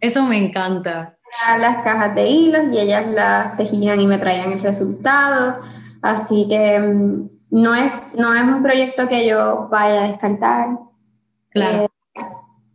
Eso 0.01 0.25
me 0.25 0.37
encanta. 0.37 1.17
Las 1.59 1.83
cajas 1.83 2.15
de 2.15 2.29
hilos 2.29 2.65
y 2.73 2.79
ellas 2.79 3.07
las 3.09 3.57
tejían 3.57 4.01
y 4.01 4.07
me 4.07 4.19
traían 4.19 4.53
el 4.53 4.63
resultado. 4.63 5.59
Así 6.01 6.47
que 6.49 6.79
mm, 6.79 7.29
no 7.51 7.75
es, 7.75 7.93
no 8.17 8.35
es 8.35 8.43
un 8.43 8.63
proyecto 8.63 9.09
que 9.09 9.27
yo 9.27 9.69
vaya 9.71 10.05
a 10.05 10.09
descartar. 10.09 10.79
Claro. 11.51 11.85
Eh, 11.85 12.21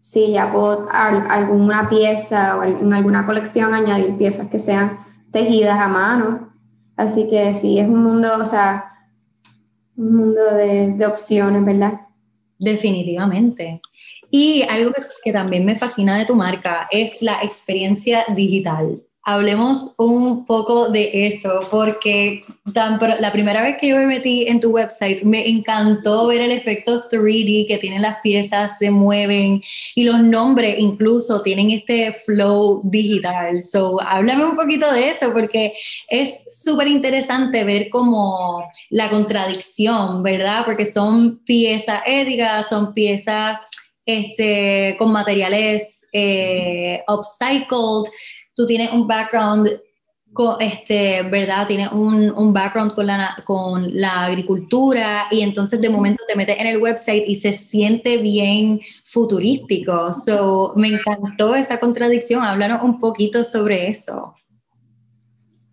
sí, 0.01 0.31
ya 0.33 0.51
puedo 0.51 0.89
alguna 0.91 1.89
pieza 1.89 2.57
o 2.57 2.63
en 2.63 2.93
alguna 2.93 3.25
colección 3.25 3.73
añadir 3.73 4.17
piezas 4.17 4.49
que 4.49 4.59
sean 4.59 4.99
tejidas 5.31 5.79
a 5.79 5.87
mano 5.87 6.49
Así 6.99 7.29
que 7.29 7.53
sí, 7.53 7.79
es 7.79 7.87
un 7.87 8.03
mundo, 8.03 8.27
o 8.37 8.43
sea, 8.43 8.91
un 9.95 10.17
mundo 10.17 10.41
de, 10.53 11.05
opciones, 11.05 11.63
¿verdad? 11.63 12.01
Definitivamente. 12.59 13.81
Y 14.29 14.61
algo 14.63 14.91
que, 15.23 15.33
también 15.33 15.65
me 15.65 15.79
fascina 15.79 16.17
de 16.17 16.25
tu 16.25 16.35
marca 16.35 16.87
es 16.91 17.21
la 17.21 17.41
experiencia 17.41 18.25
digital. 18.35 19.01
Hablemos 19.23 19.95
un 19.97 20.45
poco 20.45 20.87
de 20.87 21.27
eso, 21.27 21.67
porque 21.69 22.45
la 22.73 23.31
primera 23.31 23.61
vez 23.61 23.77
que 23.79 23.89
yo 23.89 23.97
me 23.97 24.05
metí 24.05 24.47
en 24.47 24.59
tu 24.59 24.69
website 24.69 25.23
me 25.23 25.47
encantó 25.47 26.27
ver 26.27 26.41
el 26.41 26.51
efecto 26.51 27.09
3D 27.09 27.67
que 27.67 27.77
tienen 27.77 28.01
las 28.01 28.21
piezas, 28.21 28.77
se 28.79 28.89
mueven 28.89 29.61
y 29.93 30.03
los 30.05 30.19
nombres 30.21 30.75
incluso 30.79 31.41
tienen 31.41 31.71
este 31.71 32.13
flow 32.25 32.81
digital. 32.85 33.61
So, 33.61 34.01
háblame 34.01 34.45
un 34.45 34.55
poquito 34.55 34.91
de 34.93 35.09
eso, 35.09 35.33
porque 35.33 35.73
es 36.07 36.47
súper 36.63 36.87
interesante 36.87 37.63
ver 37.65 37.89
como 37.89 38.69
la 38.89 39.09
contradicción, 39.09 40.23
¿verdad? 40.23 40.63
Porque 40.65 40.85
son 40.85 41.39
piezas 41.43 42.01
éticas, 42.05 42.69
son 42.69 42.93
piezas 42.93 43.59
este, 44.05 44.95
con 44.97 45.11
materiales 45.11 46.07
eh, 46.13 47.03
upcycled 47.07 48.09
tú 48.59 48.65
tienes 48.65 48.91
un 48.91 49.07
background, 49.07 49.69
este, 50.59 51.23
¿verdad? 51.23 51.65
Tienes 51.65 51.89
un, 51.93 52.29
un, 52.29 52.51
background 52.51 52.93
con 52.93 53.07
la, 53.07 53.41
con 53.45 53.87
la 53.97 54.25
agricultura 54.25 55.27
y 55.31 55.39
entonces 55.39 55.79
de 55.79 55.89
momento 55.89 56.25
te 56.27 56.35
metes 56.35 56.59
en 56.59 56.67
el 56.67 56.81
website 56.81 57.23
y 57.25 57.35
se 57.35 57.53
siente 57.53 58.17
bien 58.17 58.81
futurístico. 59.05 60.11
So, 60.11 60.73
me 60.75 60.89
encantó 60.89 61.55
esa 61.55 61.79
contradicción. 61.79 62.43
Háblanos 62.43 62.83
un 62.83 62.99
poquito 62.99 63.45
sobre 63.45 63.87
eso. 63.87 64.35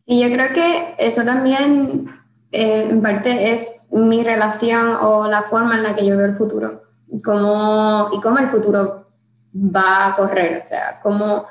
Sí, 0.06 0.20
yo 0.20 0.32
creo 0.32 0.52
que 0.52 0.94
eso 0.98 1.24
también 1.24 2.08
eh, 2.52 2.86
en 2.88 3.02
parte 3.02 3.52
es 3.52 3.80
mi 3.90 4.22
relación 4.22 4.94
o 5.02 5.26
la 5.26 5.42
forma 5.50 5.74
en 5.74 5.82
la 5.82 5.96
que 5.96 6.06
yo 6.06 6.16
veo 6.16 6.26
el 6.26 6.36
futuro 6.36 6.86
cómo, 7.24 8.10
y 8.12 8.20
cómo 8.20 8.38
el 8.38 8.48
futuro 8.48 9.06
va 9.54 10.06
a 10.06 10.16
correr, 10.16 10.58
o 10.58 10.62
sea, 10.62 11.00
cómo 11.02 11.46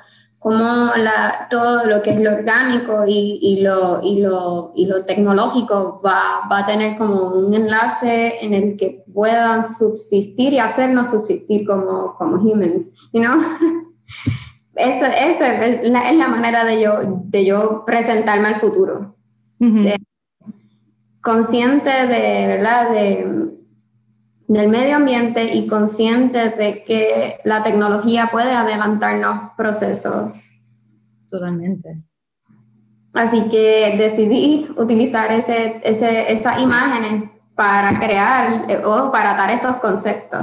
cómo 0.46 0.92
la, 0.96 1.48
todo 1.50 1.88
lo 1.88 2.04
que 2.04 2.12
es 2.12 2.22
lo 2.22 2.36
orgánico 2.36 3.04
y, 3.08 3.40
y, 3.42 3.62
lo, 3.62 4.00
y, 4.04 4.22
lo, 4.22 4.74
y 4.76 4.86
lo 4.86 5.04
tecnológico 5.04 6.00
va, 6.06 6.48
va, 6.48 6.60
a 6.60 6.66
tener 6.68 7.00
como 7.00 7.34
un 7.34 7.52
enlace 7.56 8.46
en 8.46 8.54
el 8.54 8.78
que 8.78 9.04
puedan 9.12 9.66
subsistir 9.66 10.54
y 10.54 10.60
hacernos 10.60 11.10
subsistir 11.10 11.66
como, 11.66 12.14
como 12.14 12.36
humans, 12.36 12.94
you 13.12 13.24
know? 13.24 13.42
Eso, 14.76 15.06
eso 15.06 15.46
es, 15.46 15.90
la, 15.90 16.10
es 16.10 16.18
la 16.18 16.28
manera 16.28 16.66
de 16.66 16.82
yo, 16.82 17.00
de 17.24 17.46
yo 17.46 17.84
presentarme 17.86 18.50
al 18.50 18.58
futuro. 18.58 19.16
consciente 21.22 21.90
de, 21.90 22.48
¿verdad? 22.48 22.92
De, 22.92 23.45
del 24.48 24.70
medio 24.70 24.98
ambiente 24.98 25.56
y 25.56 25.68
conscientes 25.68 26.58
de 26.58 26.84
que 26.84 27.40
la 27.44 27.64
tecnología 27.64 28.30
puede 28.32 28.52
adelantarnos 28.52 29.52
procesos. 29.58 30.44
Totalmente. 31.30 32.04
Así 33.14 33.50
que 33.50 33.96
decidí 33.98 34.68
utilizar 34.78 35.32
ese, 35.32 35.82
ese, 35.84 36.32
esas 36.32 36.62
imágenes 36.62 37.30
para 37.56 37.98
crear 37.98 38.70
eh, 38.70 38.84
o 38.86 39.12
para 39.12 39.34
dar 39.34 39.50
esos 39.50 39.78
conceptos. 39.78 40.42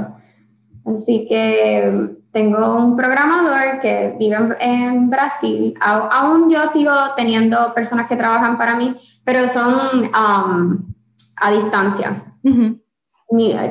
Así 0.85 1.27
que 1.29 2.17
tengo 2.31 2.75
un 2.75 2.97
programador 2.97 3.79
que 3.79 4.15
vive 4.19 4.35
en, 4.59 5.09
Brasil. 5.09 5.75
aún 5.79 6.49
yo 6.49 6.65
sigo 6.67 6.91
teniendo 7.15 7.73
personas 7.73 8.07
que 8.07 8.15
trabajan 8.15 8.57
para 8.57 8.75
mí, 8.75 8.95
pero 9.23 9.47
son 9.47 10.05
um, 10.05 10.93
a 11.39 11.51
distancia 11.51 12.23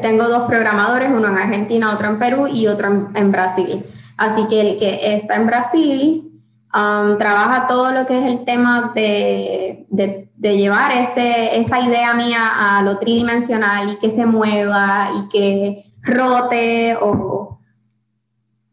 tengo 0.00 0.28
dos 0.28 0.48
programadores, 0.48 1.10
uno 1.10 1.28
en 1.28 1.38
Argentina, 1.38 1.92
otro 1.92 2.08
en 2.08 2.18
Perú 2.18 2.48
y 2.48 2.66
otro 2.66 3.10
en, 3.14 3.32
Brasil. 3.32 3.84
Así 4.16 4.46
que 4.48 4.60
el 4.60 4.78
que 4.78 5.14
está 5.14 5.36
en 5.36 5.46
Brasil 5.46 6.32
um, 6.74 7.18
trabaja 7.18 7.66
todo 7.66 7.92
lo 7.92 8.06
que 8.06 8.18
es 8.18 8.26
el 8.26 8.44
tema 8.44 8.92
de, 8.94 9.86
de, 9.88 10.28
llevar 10.56 10.92
ese, 10.92 11.58
esa 11.58 11.80
idea 11.80 12.14
mía 12.14 12.78
a 12.78 12.82
lo 12.82 12.98
tridimensional 12.98 13.90
y 13.90 13.96
que 13.96 14.10
se 14.10 14.26
mueva 14.26 15.10
y 15.16 15.28
que 15.28 15.84
rote 16.02 16.96
o... 17.00 17.58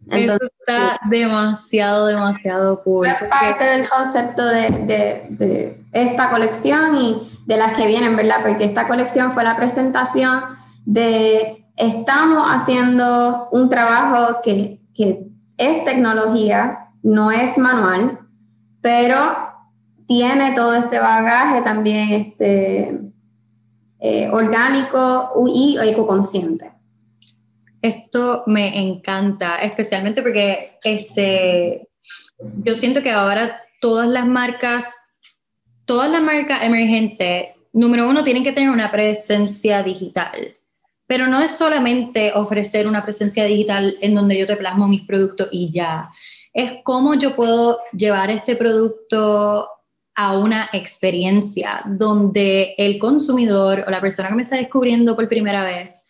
Eso 0.10 0.40
está 0.42 1.00
demasiado, 1.08 2.08
demasiado 2.08 2.82
cool. 2.84 3.06
Es 3.06 3.14
parte 3.30 3.64
del 3.64 3.88
concepto 3.88 4.44
de, 4.44 4.72
de, 4.72 5.28
de 5.30 5.84
esta 5.92 6.32
colección 6.32 6.96
y 6.96 7.30
de 7.46 7.58
las 7.58 7.74
que 7.74 7.86
vienen, 7.86 8.16
¿verdad? 8.16 8.38
Porque 8.42 8.66
esta 8.66 8.88
colección 8.88 9.34
fue 9.34 9.44
la 9.44 9.56
presentación 9.56 10.59
de 10.90 11.68
estamos 11.76 12.48
haciendo 12.48 13.48
un 13.52 13.70
trabajo 13.70 14.42
que, 14.44 14.82
que 14.96 15.24
es 15.56 15.86
tecnología, 15.86 16.90
no 17.04 17.30
es 17.32 17.60
manual, 17.60 18.20
pero 18.82 19.16
tiene 20.08 20.54
todo 20.54 20.74
este 20.74 20.98
bagaje 20.98 21.62
también 21.62 22.10
este, 22.10 23.00
eh, 24.00 24.30
orgánico 24.32 25.32
y 25.46 25.78
ecoconsciente. 25.80 26.72
Esto 27.84 28.44
me 28.48 28.80
encanta, 28.80 29.58
especialmente 29.58 30.24
porque 30.24 30.80
este, 30.84 31.88
yo 32.64 32.74
siento 32.74 33.04
que 33.04 33.12
ahora 33.12 33.62
todas 33.80 34.08
las 34.08 34.26
marcas, 34.26 35.14
todas 35.86 36.10
las 36.10 36.24
marcas 36.24 36.64
emergentes, 36.64 37.50
número 37.74 38.10
uno, 38.10 38.24
tienen 38.24 38.44
que 38.44 38.54
tener 38.54 38.72
una 38.72 38.92
presencia 38.92 39.84
digital. 39.84 40.59
Pero 41.10 41.26
no 41.26 41.42
es 41.42 41.58
solamente 41.58 42.34
ofrecer 42.36 42.88
una 42.88 43.04
presencia 43.04 43.46
digital 43.46 43.98
en 44.00 44.14
donde 44.14 44.38
yo 44.38 44.46
te 44.46 44.58
plasmo 44.58 44.88
mis 44.88 45.02
productos 45.08 45.50
y 45.52 45.72
ya. 45.72 46.12
Es 46.54 46.74
cómo 46.84 47.16
yo 47.16 47.36
puedo 47.36 47.80
llevar 47.94 48.30
este 48.30 48.56
producto 48.56 49.68
a 50.14 50.38
una 50.38 50.70
experiencia 50.72 51.82
donde 51.88 52.76
el 52.78 53.00
consumidor 53.00 53.86
o 53.88 53.90
la 53.90 54.02
persona 54.02 54.30
que 54.30 54.36
me 54.36 54.44
está 54.44 54.58
descubriendo 54.58 55.16
por 55.16 55.28
primera 55.28 55.64
vez 55.64 56.10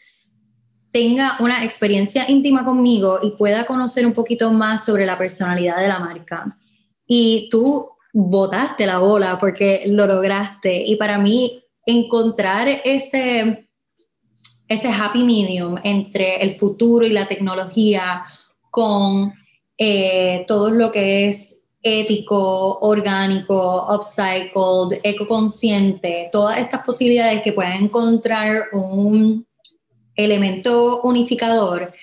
tenga 0.91 1.38
una 1.39 1.63
experiencia 1.63 2.29
íntima 2.29 2.65
conmigo 2.65 3.19
y 3.23 3.31
pueda 3.31 3.65
conocer 3.65 4.05
un 4.05 4.13
poquito 4.13 4.51
más 4.51 4.83
sobre 4.83 5.05
la 5.05 5.17
personalidad 5.17 5.77
de 5.77 5.88
la 5.88 5.99
marca. 5.99 6.57
Y 7.07 7.47
tú 7.49 7.88
botaste 8.12 8.85
la 8.85 8.97
bola 8.97 9.39
porque 9.39 9.83
lo 9.85 10.05
lograste. 10.05 10.83
Y 10.85 10.97
para 10.97 11.17
mí, 11.17 11.63
encontrar 11.85 12.67
ese, 12.83 13.68
ese 14.69 14.89
happy 14.89 15.23
medium 15.23 15.75
entre 15.84 16.38
el 16.38 16.51
futuro 16.51 17.05
y 17.05 17.12
la 17.12 17.27
tecnología 17.27 18.23
con 18.71 19.34
eh, 19.77 20.45
todo 20.47 20.69
lo 20.69 20.91
que 20.91 21.27
es 21.27 21.67
ético, 21.82 22.77
orgánico, 22.79 23.88
upcycled, 23.93 24.99
ecoconsciente, 25.03 26.29
todas 26.32 26.60
estas 26.60 26.84
posibilidades 26.84 27.41
que 27.41 27.53
puedan 27.53 27.84
encontrar 27.84 28.63
un 28.73 29.45
elemento 30.15 31.01
unificador, 31.01 31.93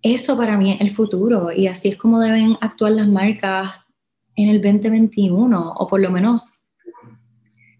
eso 0.00 0.36
para 0.36 0.56
mí 0.56 0.72
es 0.72 0.80
el 0.80 0.90
futuro. 0.90 1.50
Y 1.50 1.66
así 1.66 1.88
es 1.88 1.96
como 1.96 2.20
deben 2.20 2.56
actuar 2.60 2.92
las 2.92 3.08
marcas 3.08 3.72
en 4.36 4.48
el 4.48 4.60
2021 4.60 5.74
o 5.76 5.88
por 5.88 6.00
lo 6.00 6.10
menos 6.10 6.64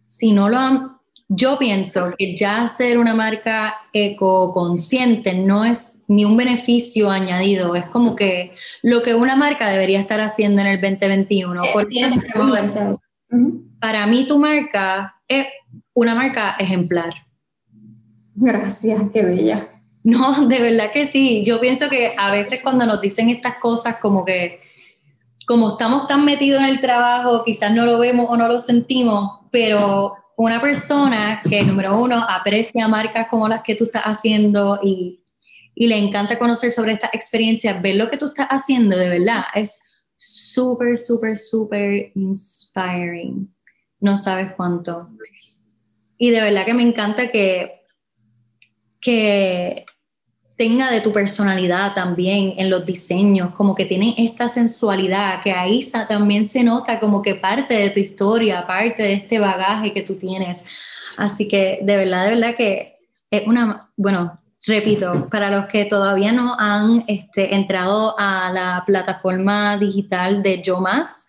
si 0.05 0.33
no 0.33 0.49
lo 0.49 0.57
han 0.57 0.94
yo 1.29 1.59
pienso 1.59 2.11
que 2.19 2.37
ya 2.37 2.67
ser 2.67 2.99
una 2.99 3.15
marca 3.15 3.75
ecoconsciente 3.93 5.35
no 5.35 5.65
es 5.65 6.05
ni 6.09 6.25
un 6.25 6.37
beneficio 6.37 7.11
añadido, 7.11 7.75
es 7.75 7.87
como 7.87 8.15
que 8.15 8.53
lo 8.83 9.03
que 9.03 9.15
una 9.15 9.35
marca 9.35 9.71
debería 9.71 10.01
estar 10.01 10.21
haciendo 10.21 10.61
en 10.61 10.69
el 10.69 10.81
2021. 10.81 11.65
Eh, 11.65 11.69
porque 11.73 12.11
para 13.81 14.07
mí 14.07 14.27
tu 14.27 14.39
marca 14.39 15.15
es 15.27 15.47
una 15.95 16.15
marca 16.15 16.57
ejemplar. 16.59 17.15
Gracias, 18.35 19.01
qué 19.13 19.23
bella. 19.23 19.69
No, 20.03 20.47
de 20.47 20.61
verdad 20.61 20.91
que 20.93 21.07
sí. 21.07 21.43
Yo 21.47 21.61
pienso 21.61 21.89
que 21.89 22.15
a 22.19 22.31
veces 22.31 22.61
cuando 22.63 22.85
nos 22.85 23.01
dicen 23.01 23.31
estas 23.31 23.57
cosas 23.57 23.97
como 23.97 24.25
que 24.25 24.61
como 25.47 25.69
estamos 25.69 26.07
tan 26.07 26.25
metidos 26.25 26.63
en 26.63 26.71
el 26.71 26.81
trabajo, 26.81 27.45
quizás 27.45 27.73
no 27.73 27.85
lo 27.85 27.99
vemos 27.99 28.27
o 28.29 28.37
no 28.37 28.49
lo 28.49 28.59
sentimos, 28.59 29.41
pero 29.51 30.15
una 30.37 30.61
persona 30.61 31.43
que, 31.49 31.63
número 31.65 32.01
uno, 32.01 32.25
aprecia 32.29 32.89
marcas 32.89 33.29
como 33.29 33.49
las 33.49 33.63
que 33.63 33.75
tú 33.75 33.85
estás 33.85 34.03
haciendo 34.05 34.81
y, 34.83 35.25
y 35.75 35.87
le 35.87 35.97
encanta 35.97 36.39
conocer 36.39 36.71
sobre 36.71 36.93
esta 36.93 37.11
experiencia, 37.13 37.81
ver 37.81 37.97
lo 37.97 38.11
que 38.11 38.17
tú 38.17 38.27
estás 38.27 38.47
haciendo 38.49 38.97
de 38.97 39.09
verdad, 39.09 39.45
es 39.55 39.95
súper, 40.17 40.97
súper, 40.97 41.37
súper 41.37 42.13
inspiring. 42.15 43.53
No 44.01 44.17
sabes 44.17 44.53
cuánto. 44.57 45.11
Y 46.19 46.31
de 46.31 46.41
verdad 46.41 46.65
que 46.65 46.75
me 46.75 46.83
encanta 46.83 47.31
que, 47.31 47.83
que 49.01 49.85
tenga 50.57 50.91
de 50.91 51.01
tu 51.01 51.13
personalidad 51.13 51.95
también 51.95 52.55
en 52.57 52.71
los 52.71 52.87
diseños, 52.87 53.55
como 53.55 53.75
que 53.75 53.87
tiene 53.87 54.15
esta 54.17 54.49
sensualidad, 54.49 55.43
que 55.43 55.53
ahí 55.53 55.85
también 56.09 56.45
se 56.45 56.63
nota 56.63 57.01
como 57.01 57.23
que 57.23 57.35
parte 57.35 57.75
de 57.75 57.91
tu 57.91 58.01
historia, 58.01 58.67
parte 58.67 59.03
de 59.03 59.15
este 59.15 59.39
bagaje 59.39 59.93
que 59.93 60.03
tú 60.03 60.17
tienes. 60.17 60.65
Así 61.17 61.49
que 61.49 61.81
de 61.83 61.97
verdad, 61.97 62.25
de 62.25 62.31
verdad 62.31 62.55
que 62.57 62.97
es 63.31 63.47
una, 63.47 63.91
bueno, 63.97 64.41
repito, 64.67 65.29
para 65.29 65.51
los 65.51 65.67
que 65.67 65.85
todavía 65.87 66.33
no 66.33 66.55
han 66.59 67.05
este, 67.09 67.55
entrado 67.55 68.15
a 68.19 68.51
la 68.53 68.85
plataforma 68.87 69.77
digital 69.77 70.43
de 70.43 70.63
Yo 70.63 70.81
Más, 70.81 71.27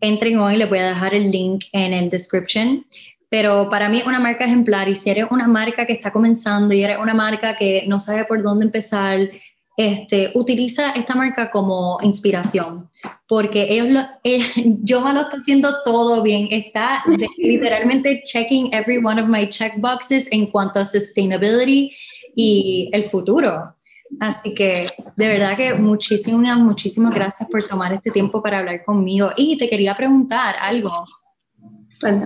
entren 0.00 0.38
hoy, 0.38 0.56
les 0.56 0.68
voy 0.68 0.78
a 0.78 0.88
dejar 0.88 1.14
el 1.14 1.30
link 1.30 1.64
en 1.72 1.92
el 1.92 2.10
description 2.10 2.84
pero 3.28 3.68
para 3.68 3.88
mí 3.88 3.98
es 3.98 4.06
una 4.06 4.20
marca 4.20 4.44
ejemplar 4.44 4.88
y 4.88 4.94
si 4.94 5.10
eres 5.10 5.26
una 5.30 5.46
marca 5.46 5.86
que 5.86 5.92
está 5.92 6.10
comenzando 6.10 6.74
y 6.74 6.82
eres 6.82 6.98
una 6.98 7.14
marca 7.14 7.56
que 7.56 7.84
no 7.86 8.00
sabe 8.00 8.24
por 8.24 8.42
dónde 8.42 8.64
empezar, 8.64 9.30
este, 9.76 10.32
utiliza 10.34 10.90
esta 10.90 11.14
marca 11.14 11.50
como 11.50 11.98
inspiración, 12.02 12.88
porque 13.28 13.68
ellos 13.70 13.88
lo, 13.90 14.00
yo 14.82 15.00
me 15.00 15.12
lo 15.12 15.20
está 15.20 15.36
haciendo 15.36 15.72
todo 15.84 16.22
bien, 16.22 16.48
está 16.50 17.04
literalmente 17.38 18.22
checking 18.24 18.74
every 18.74 18.98
one 18.98 19.22
of 19.22 19.28
my 19.28 19.48
checkboxes 19.48 20.26
en 20.32 20.46
cuanto 20.46 20.80
a 20.80 20.84
sustainability 20.84 21.92
y 22.34 22.90
el 22.92 23.04
futuro. 23.04 23.74
Así 24.20 24.54
que 24.54 24.86
de 25.16 25.28
verdad 25.28 25.56
que 25.56 25.74
muchísimas, 25.74 26.58
muchísimas 26.58 27.14
gracias 27.14 27.48
por 27.50 27.64
tomar 27.64 27.92
este 27.92 28.10
tiempo 28.10 28.42
para 28.42 28.58
hablar 28.58 28.82
conmigo. 28.84 29.30
Y 29.36 29.58
te 29.58 29.68
quería 29.68 29.94
preguntar 29.94 30.56
algo. 30.58 31.04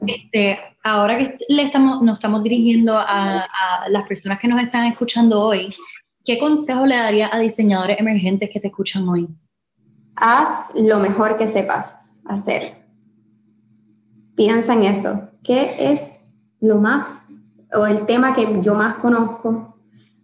Este, 0.07 0.59
ahora 0.83 1.19
que 1.19 1.39
le 1.49 1.63
estamos, 1.63 2.03
nos 2.03 2.19
estamos 2.19 2.43
dirigiendo 2.43 2.97
a, 2.97 3.47
las 3.89 4.07
personas 4.07 4.39
que 4.39 4.49
nos 4.49 4.61
están 4.63 4.85
escuchando 4.85 5.41
hoy, 5.41 5.75
¿qué 6.25 6.39
consejo 6.39 6.87
le 6.87 6.97
daría 6.97 7.35
a 7.35 7.39
diseñadores 7.39 7.99
emergentes 7.99 8.51
que 8.53 8.61
te 8.61 8.69
escuchan 8.69 9.09
hoy? 9.09 9.29
Haz 10.17 10.75
lo 10.77 10.99
mejor 10.99 11.37
que 11.37 11.49
sepas 11.49 12.15
hacer. 12.25 12.85
Piensa 14.37 14.75
en 14.75 14.85
eso. 14.85 15.31
¿Qué 15.43 15.77
es 15.93 16.27
lo 16.61 16.77
más 16.77 17.23
o 17.73 17.87
el 17.87 18.07
tema 18.07 18.35
que 18.35 18.61
yo 18.61 18.75
más 18.75 18.95
conozco 18.97 19.77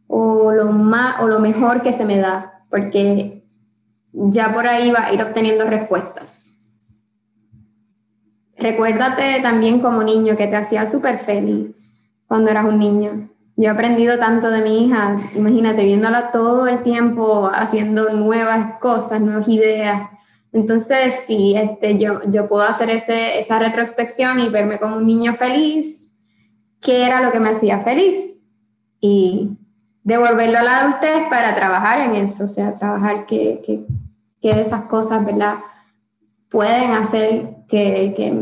o 0.07 0.53
lo 0.53 0.73
más 0.73 1.23
o 1.23 1.27
lo 1.27 1.41
mejor 1.41 1.83
que 1.83 1.93
se 1.93 2.05
me 2.05 2.19
da? 2.19 2.65
Porque 2.71 3.45
ya 4.13 4.53
por 4.53 4.67
ahí 4.67 4.91
va 4.91 5.07
a 5.07 5.13
ir 5.13 5.23
obteniendo 5.23 5.65
respuestas. 5.65 6.58
Recuérdate 8.59 9.41
también 9.41 9.81
como 9.81 10.03
niño 10.03 10.37
que 10.37 10.49
te 10.49 10.57
hacía 10.57 10.85
súper 10.85 11.19
feliz 11.19 11.99
cuando 12.27 12.51
eras 12.51 12.65
un 12.65 12.79
niño. 12.79 13.31
Yo 13.57 13.65
he 13.65 13.69
aprendido 13.69 14.19
tanto 14.19 14.51
de 14.51 14.63
mi 14.63 14.85
hija, 14.85 15.31
imagínate, 15.35 15.85
viéndola 15.85 16.31
todo 16.31 16.67
el 16.67 16.83
tiempo 16.83 17.51
haciendo 17.53 18.11
nuevas 18.11 18.79
cosas, 18.81 19.21
nuevas 19.21 19.49
ideas. 19.49 20.11
Entonces, 20.53 21.25
sí, 21.27 21.55
este, 21.57 21.99
yo, 21.99 22.21
yo 22.31 22.49
puedo 22.49 22.63
hacer 22.63 22.91
ese, 22.91 23.39
esa 23.39 23.59
retrospección 23.59 24.41
y 24.41 24.49
verme 24.49 24.79
como 24.79 24.97
un 24.97 25.07
niño 25.07 25.35
feliz, 25.35 26.11
qué 26.81 27.05
era 27.05 27.21
lo 27.21 27.33
que 27.33 27.41
me 27.41 27.51
hacía 27.51 27.81
feliz. 27.81 28.41
Y 29.01 29.57
devolverlo 30.03 30.59
a 30.59 30.63
la 30.63 30.81
adultez 30.81 31.29
para 31.29 31.55
trabajar 31.55 32.01
en 32.01 32.15
eso, 32.15 32.45
o 32.45 32.49
sea, 32.49 32.75
trabajar 32.75 33.27
que, 33.27 33.61
que, 33.65 33.87
que 34.41 34.61
esas 34.61 34.85
cosas, 34.85 35.25
¿verdad? 35.25 35.57
Pueden 36.51 36.93
hacer 36.93 37.57
que, 37.69 38.33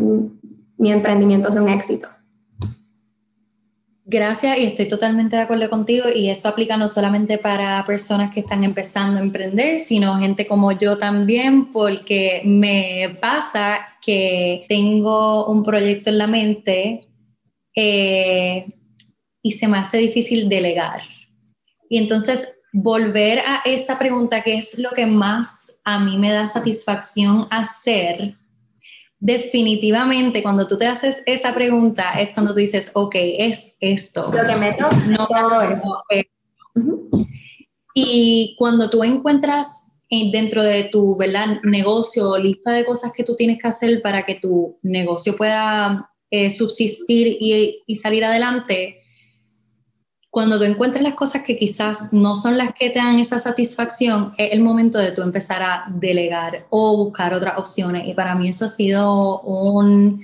mi 0.79 0.93
emprendimiento 0.93 1.51
sea 1.51 1.63
un 1.63 1.71
éxito. 1.71 2.09
Gracias 4.05 4.59
y 4.59 4.67
estoy 4.67 4.87
totalmente 4.87 5.35
de 5.35 5.43
acuerdo 5.43 5.69
contigo 5.69 6.05
y 6.15 6.29
eso 6.29 6.49
aplica 6.49 6.77
no 6.77 6.87
solamente 6.87 7.39
para 7.39 7.83
personas 7.85 8.31
que 8.31 8.41
están 8.41 8.63
empezando 8.63 9.19
a 9.19 9.23
emprender, 9.23 9.81
sino 9.81 10.19
gente 10.19 10.47
como 10.47 10.71
yo 10.71 10.97
también, 10.97 11.71
porque 11.73 12.43
me 12.45 13.17
pasa 13.21 13.79
que 14.01 14.65
tengo 14.69 15.51
un 15.51 15.65
proyecto 15.65 16.11
en 16.11 16.19
la 16.19 16.27
mente 16.29 17.09
eh, 17.75 18.67
y 19.43 19.53
se 19.53 19.67
me 19.67 19.79
hace 19.79 19.99
difícil 19.99 20.49
delegar. 20.49 21.01
Y 21.89 21.99
entonces 21.99 22.56
volver 22.79 23.39
a 23.39 23.63
esa 23.65 23.99
pregunta, 23.99 24.43
que 24.43 24.59
es 24.59 24.79
lo 24.79 24.91
que 24.91 25.07
más 25.07 25.79
a 25.83 25.99
mí 25.99 26.19
me 26.19 26.31
da 26.31 26.47
satisfacción 26.47 27.47
hacer, 27.51 28.37
definitivamente 29.19 30.43
cuando 30.43 30.67
tú 30.67 30.77
te 30.77 30.87
haces 30.87 31.23
esa 31.25 31.55
pregunta 31.55 32.21
es 32.21 32.35
cuando 32.35 32.53
tú 32.53 32.59
dices, 32.59 32.91
ok, 32.93 33.15
es 33.17 33.75
esto. 33.81 34.31
Lo 34.31 34.47
que 34.47 34.57
me 34.57 34.75
toca, 34.75 34.95
no 35.07 35.27
todo 35.27 35.63
eso. 35.63 36.05
Y 37.95 38.55
cuando 38.59 38.91
tú 38.91 39.03
encuentras 39.03 39.93
dentro 40.11 40.63
de 40.63 40.85
tu 40.93 41.17
¿verdad? 41.17 41.63
negocio, 41.63 42.37
lista 42.37 42.73
de 42.73 42.85
cosas 42.85 43.11
que 43.13 43.25
tú 43.25 43.35
tienes 43.37 43.59
que 43.59 43.69
hacer 43.69 44.03
para 44.03 44.27
que 44.27 44.35
tu 44.35 44.79
negocio 44.83 45.35
pueda 45.35 46.11
eh, 46.31 46.51
subsistir 46.51 47.39
y, 47.41 47.83
y 47.87 47.97
salir 47.97 48.23
adelante, 48.23 49.01
cuando 50.37 50.59
tú 50.59 50.65
encuentres 50.65 51.03
las 51.03 51.15
cosas 51.15 51.45
que 51.45 51.57
quizás 51.57 52.13
no 52.13 52.37
son 52.37 52.59
las 52.59 52.75
que 52.75 52.91
te 52.91 52.99
dan 52.99 53.19
esa 53.19 53.39
satisfacción, 53.39 54.35
es 54.37 54.53
el 54.53 54.61
momento 54.61 54.99
de 54.99 55.13
tú 55.13 55.23
empezar 55.23 55.63
a 55.63 55.87
delegar 55.89 56.67
o 56.69 56.95
buscar 57.07 57.33
otras 57.33 57.57
opciones. 57.57 58.07
Y 58.07 58.13
para 58.13 58.35
mí 58.35 58.51
eso 58.51 58.67
ha 58.67 58.69
sido 58.69 59.41
un, 59.41 60.23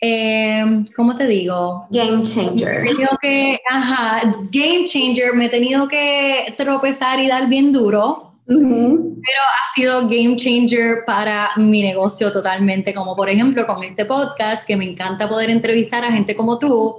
eh, 0.00 0.82
¿cómo 0.96 1.16
te 1.16 1.28
digo? 1.28 1.86
Game 1.88 2.24
changer. 2.24 2.84
que, 3.22 3.60
ajá, 3.70 4.22
game 4.50 4.84
changer, 4.86 5.34
me 5.36 5.44
he 5.44 5.50
tenido 5.50 5.86
que 5.86 6.52
tropezar 6.58 7.20
y 7.20 7.28
dar 7.28 7.48
bien 7.48 7.72
duro, 7.72 8.32
pero 8.44 8.58
ha 8.58 9.72
sido 9.76 10.08
game 10.08 10.34
changer 10.36 11.04
para 11.06 11.50
mi 11.56 11.80
negocio 11.80 12.32
totalmente, 12.32 12.92
como 12.92 13.14
por 13.14 13.30
ejemplo 13.30 13.68
con 13.68 13.84
este 13.84 14.04
podcast, 14.04 14.66
que 14.66 14.76
me 14.76 14.84
encanta 14.84 15.28
poder 15.28 15.48
entrevistar 15.48 16.04
a 16.04 16.10
gente 16.10 16.34
como 16.34 16.58
tú, 16.58 16.96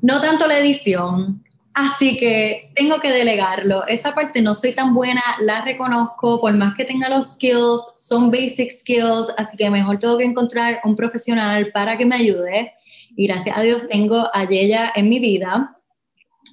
no 0.00 0.22
tanto 0.22 0.46
la 0.46 0.58
edición, 0.58 1.42
Así 1.74 2.16
que 2.16 2.72
tengo 2.74 2.98
que 3.00 3.12
delegarlo. 3.12 3.86
Esa 3.86 4.12
parte 4.12 4.42
no 4.42 4.54
soy 4.54 4.72
tan 4.72 4.92
buena, 4.92 5.22
la 5.40 5.62
reconozco, 5.64 6.40
por 6.40 6.52
más 6.54 6.74
que 6.76 6.84
tenga 6.84 7.08
los 7.08 7.34
skills, 7.34 7.92
son 7.96 8.30
basic 8.30 8.70
skills, 8.70 9.32
así 9.36 9.56
que 9.56 9.70
mejor 9.70 9.98
tengo 9.98 10.18
que 10.18 10.24
encontrar 10.24 10.80
un 10.84 10.96
profesional 10.96 11.70
para 11.72 11.96
que 11.96 12.04
me 12.04 12.16
ayude. 12.16 12.72
Y 13.16 13.26
gracias 13.28 13.56
a 13.56 13.62
Dios 13.62 13.86
tengo 13.88 14.28
a 14.34 14.48
Yeya 14.48 14.92
en 14.96 15.08
mi 15.08 15.20
vida, 15.20 15.76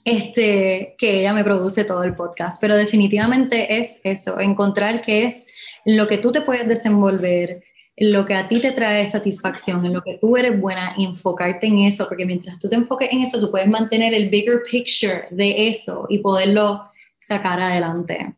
este, 0.05 0.95
que 0.97 1.19
ella 1.21 1.33
me 1.33 1.43
produce 1.43 1.83
todo 1.83 2.03
el 2.03 2.15
podcast. 2.15 2.61
Pero 2.61 2.75
definitivamente 2.75 3.79
es 3.79 4.01
eso, 4.03 4.39
encontrar 4.39 5.01
qué 5.01 5.25
es 5.25 5.47
lo 5.85 6.05
que 6.07 6.19
tú 6.19 6.31
te 6.31 6.41
puedes 6.41 6.67
desenvolver, 6.67 7.63
en 7.99 8.13
lo 8.13 8.25
que 8.25 8.35
a 8.35 8.47
ti 8.47 8.61
te 8.61 8.71
trae 8.71 9.07
satisfacción, 9.07 9.83
en 9.83 9.93
lo 9.93 10.03
que 10.03 10.19
tú 10.19 10.37
eres 10.37 10.61
buena, 10.61 10.93
enfocarte 10.99 11.65
en 11.65 11.79
eso, 11.79 12.05
porque 12.07 12.27
mientras 12.27 12.59
tú 12.59 12.69
te 12.69 12.75
enfoques 12.75 13.09
en 13.11 13.23
eso, 13.23 13.39
tú 13.39 13.49
puedes 13.49 13.67
mantener 13.67 14.13
el 14.13 14.29
bigger 14.29 14.59
picture 14.69 15.25
de 15.31 15.67
eso 15.67 16.05
y 16.07 16.19
poderlo 16.19 16.91
sacar 17.17 17.59
adelante. 17.59 18.35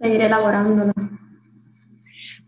Seguir 0.00 0.22
elaborándolo. 0.22 0.92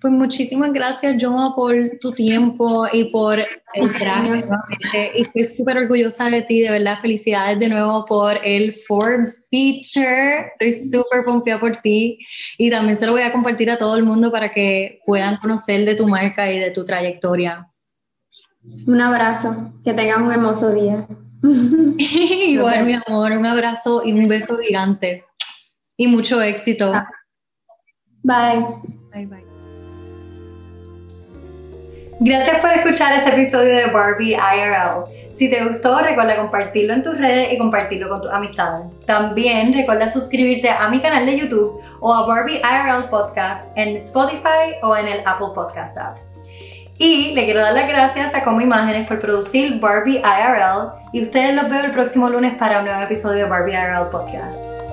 Pues 0.00 0.12
muchísimas 0.12 0.72
gracias, 0.72 1.16
Joma, 1.20 1.54
por 1.54 1.74
tu 2.00 2.12
tiempo 2.12 2.86
y 2.92 3.04
por 3.04 3.38
el 3.38 3.92
traje. 3.94 4.44
Y 5.14 5.22
estoy 5.22 5.46
súper 5.46 5.78
orgullosa 5.78 6.28
de 6.28 6.42
ti, 6.42 6.60
de 6.60 6.70
verdad. 6.70 6.98
Felicidades 7.00 7.58
de 7.58 7.68
nuevo 7.68 8.04
por 8.04 8.38
el 8.44 8.74
Forbes 8.74 9.48
Feature. 9.50 10.52
Estoy 10.58 10.72
súper 10.72 11.24
pompeada 11.24 11.60
por 11.60 11.76
ti. 11.80 12.18
Y 12.58 12.70
también 12.70 12.96
se 12.96 13.06
lo 13.06 13.12
voy 13.12 13.22
a 13.22 13.32
compartir 13.32 13.70
a 13.70 13.78
todo 13.78 13.96
el 13.96 14.04
mundo 14.04 14.30
para 14.30 14.50
que 14.50 15.00
puedan 15.06 15.38
conocer 15.38 15.84
de 15.86 15.94
tu 15.94 16.06
marca 16.06 16.52
y 16.52 16.58
de 16.58 16.70
tu 16.70 16.84
trayectoria. 16.84 17.70
Un 18.86 19.00
abrazo. 19.00 19.72
Que 19.82 19.94
tengas 19.94 20.18
un 20.18 20.30
hermoso 20.30 20.72
día. 20.74 21.06
Igual, 21.98 22.84
mi 22.84 22.94
amor. 23.06 23.32
Un 23.32 23.46
abrazo 23.46 24.02
y 24.04 24.12
un 24.12 24.28
beso 24.28 24.58
gigante. 24.58 25.24
Y 25.96 26.06
mucho 26.06 26.42
éxito. 26.42 26.92
Bye. 28.22 28.64
Bye, 29.12 29.26
bye. 29.26 29.45
Gracias 32.18 32.60
por 32.60 32.70
escuchar 32.72 33.14
este 33.14 33.30
episodio 33.30 33.74
de 33.74 33.86
Barbie 33.86 34.32
IRL. 34.32 35.04
Si 35.30 35.50
te 35.50 35.62
gustó, 35.64 35.98
recuerda 35.98 36.36
compartirlo 36.36 36.94
en 36.94 37.02
tus 37.02 37.18
redes 37.18 37.52
y 37.52 37.58
compartirlo 37.58 38.08
con 38.08 38.22
tus 38.22 38.30
amistades. 38.30 38.80
También 39.04 39.74
recuerda 39.74 40.08
suscribirte 40.08 40.70
a 40.70 40.88
mi 40.88 41.00
canal 41.00 41.26
de 41.26 41.38
YouTube 41.38 41.82
o 42.00 42.14
a 42.14 42.26
Barbie 42.26 42.62
IRL 42.62 43.10
Podcast 43.10 43.76
en 43.76 43.96
Spotify 43.96 44.76
o 44.82 44.96
en 44.96 45.08
el 45.08 45.20
Apple 45.26 45.48
Podcast 45.54 45.98
app. 45.98 46.16
Y 46.98 47.32
le 47.32 47.44
quiero 47.44 47.60
dar 47.60 47.74
las 47.74 47.86
gracias 47.86 48.34
a 48.34 48.42
Como 48.42 48.62
Imágenes 48.62 49.06
por 49.06 49.20
producir 49.20 49.78
Barbie 49.78 50.22
IRL 50.22 50.92
y 51.12 51.20
ustedes 51.20 51.54
los 51.54 51.68
veo 51.68 51.84
el 51.84 51.90
próximo 51.90 52.30
lunes 52.30 52.54
para 52.54 52.78
un 52.78 52.86
nuevo 52.86 53.02
episodio 53.02 53.44
de 53.44 53.50
Barbie 53.50 53.74
IRL 53.74 54.08
Podcast. 54.10 54.85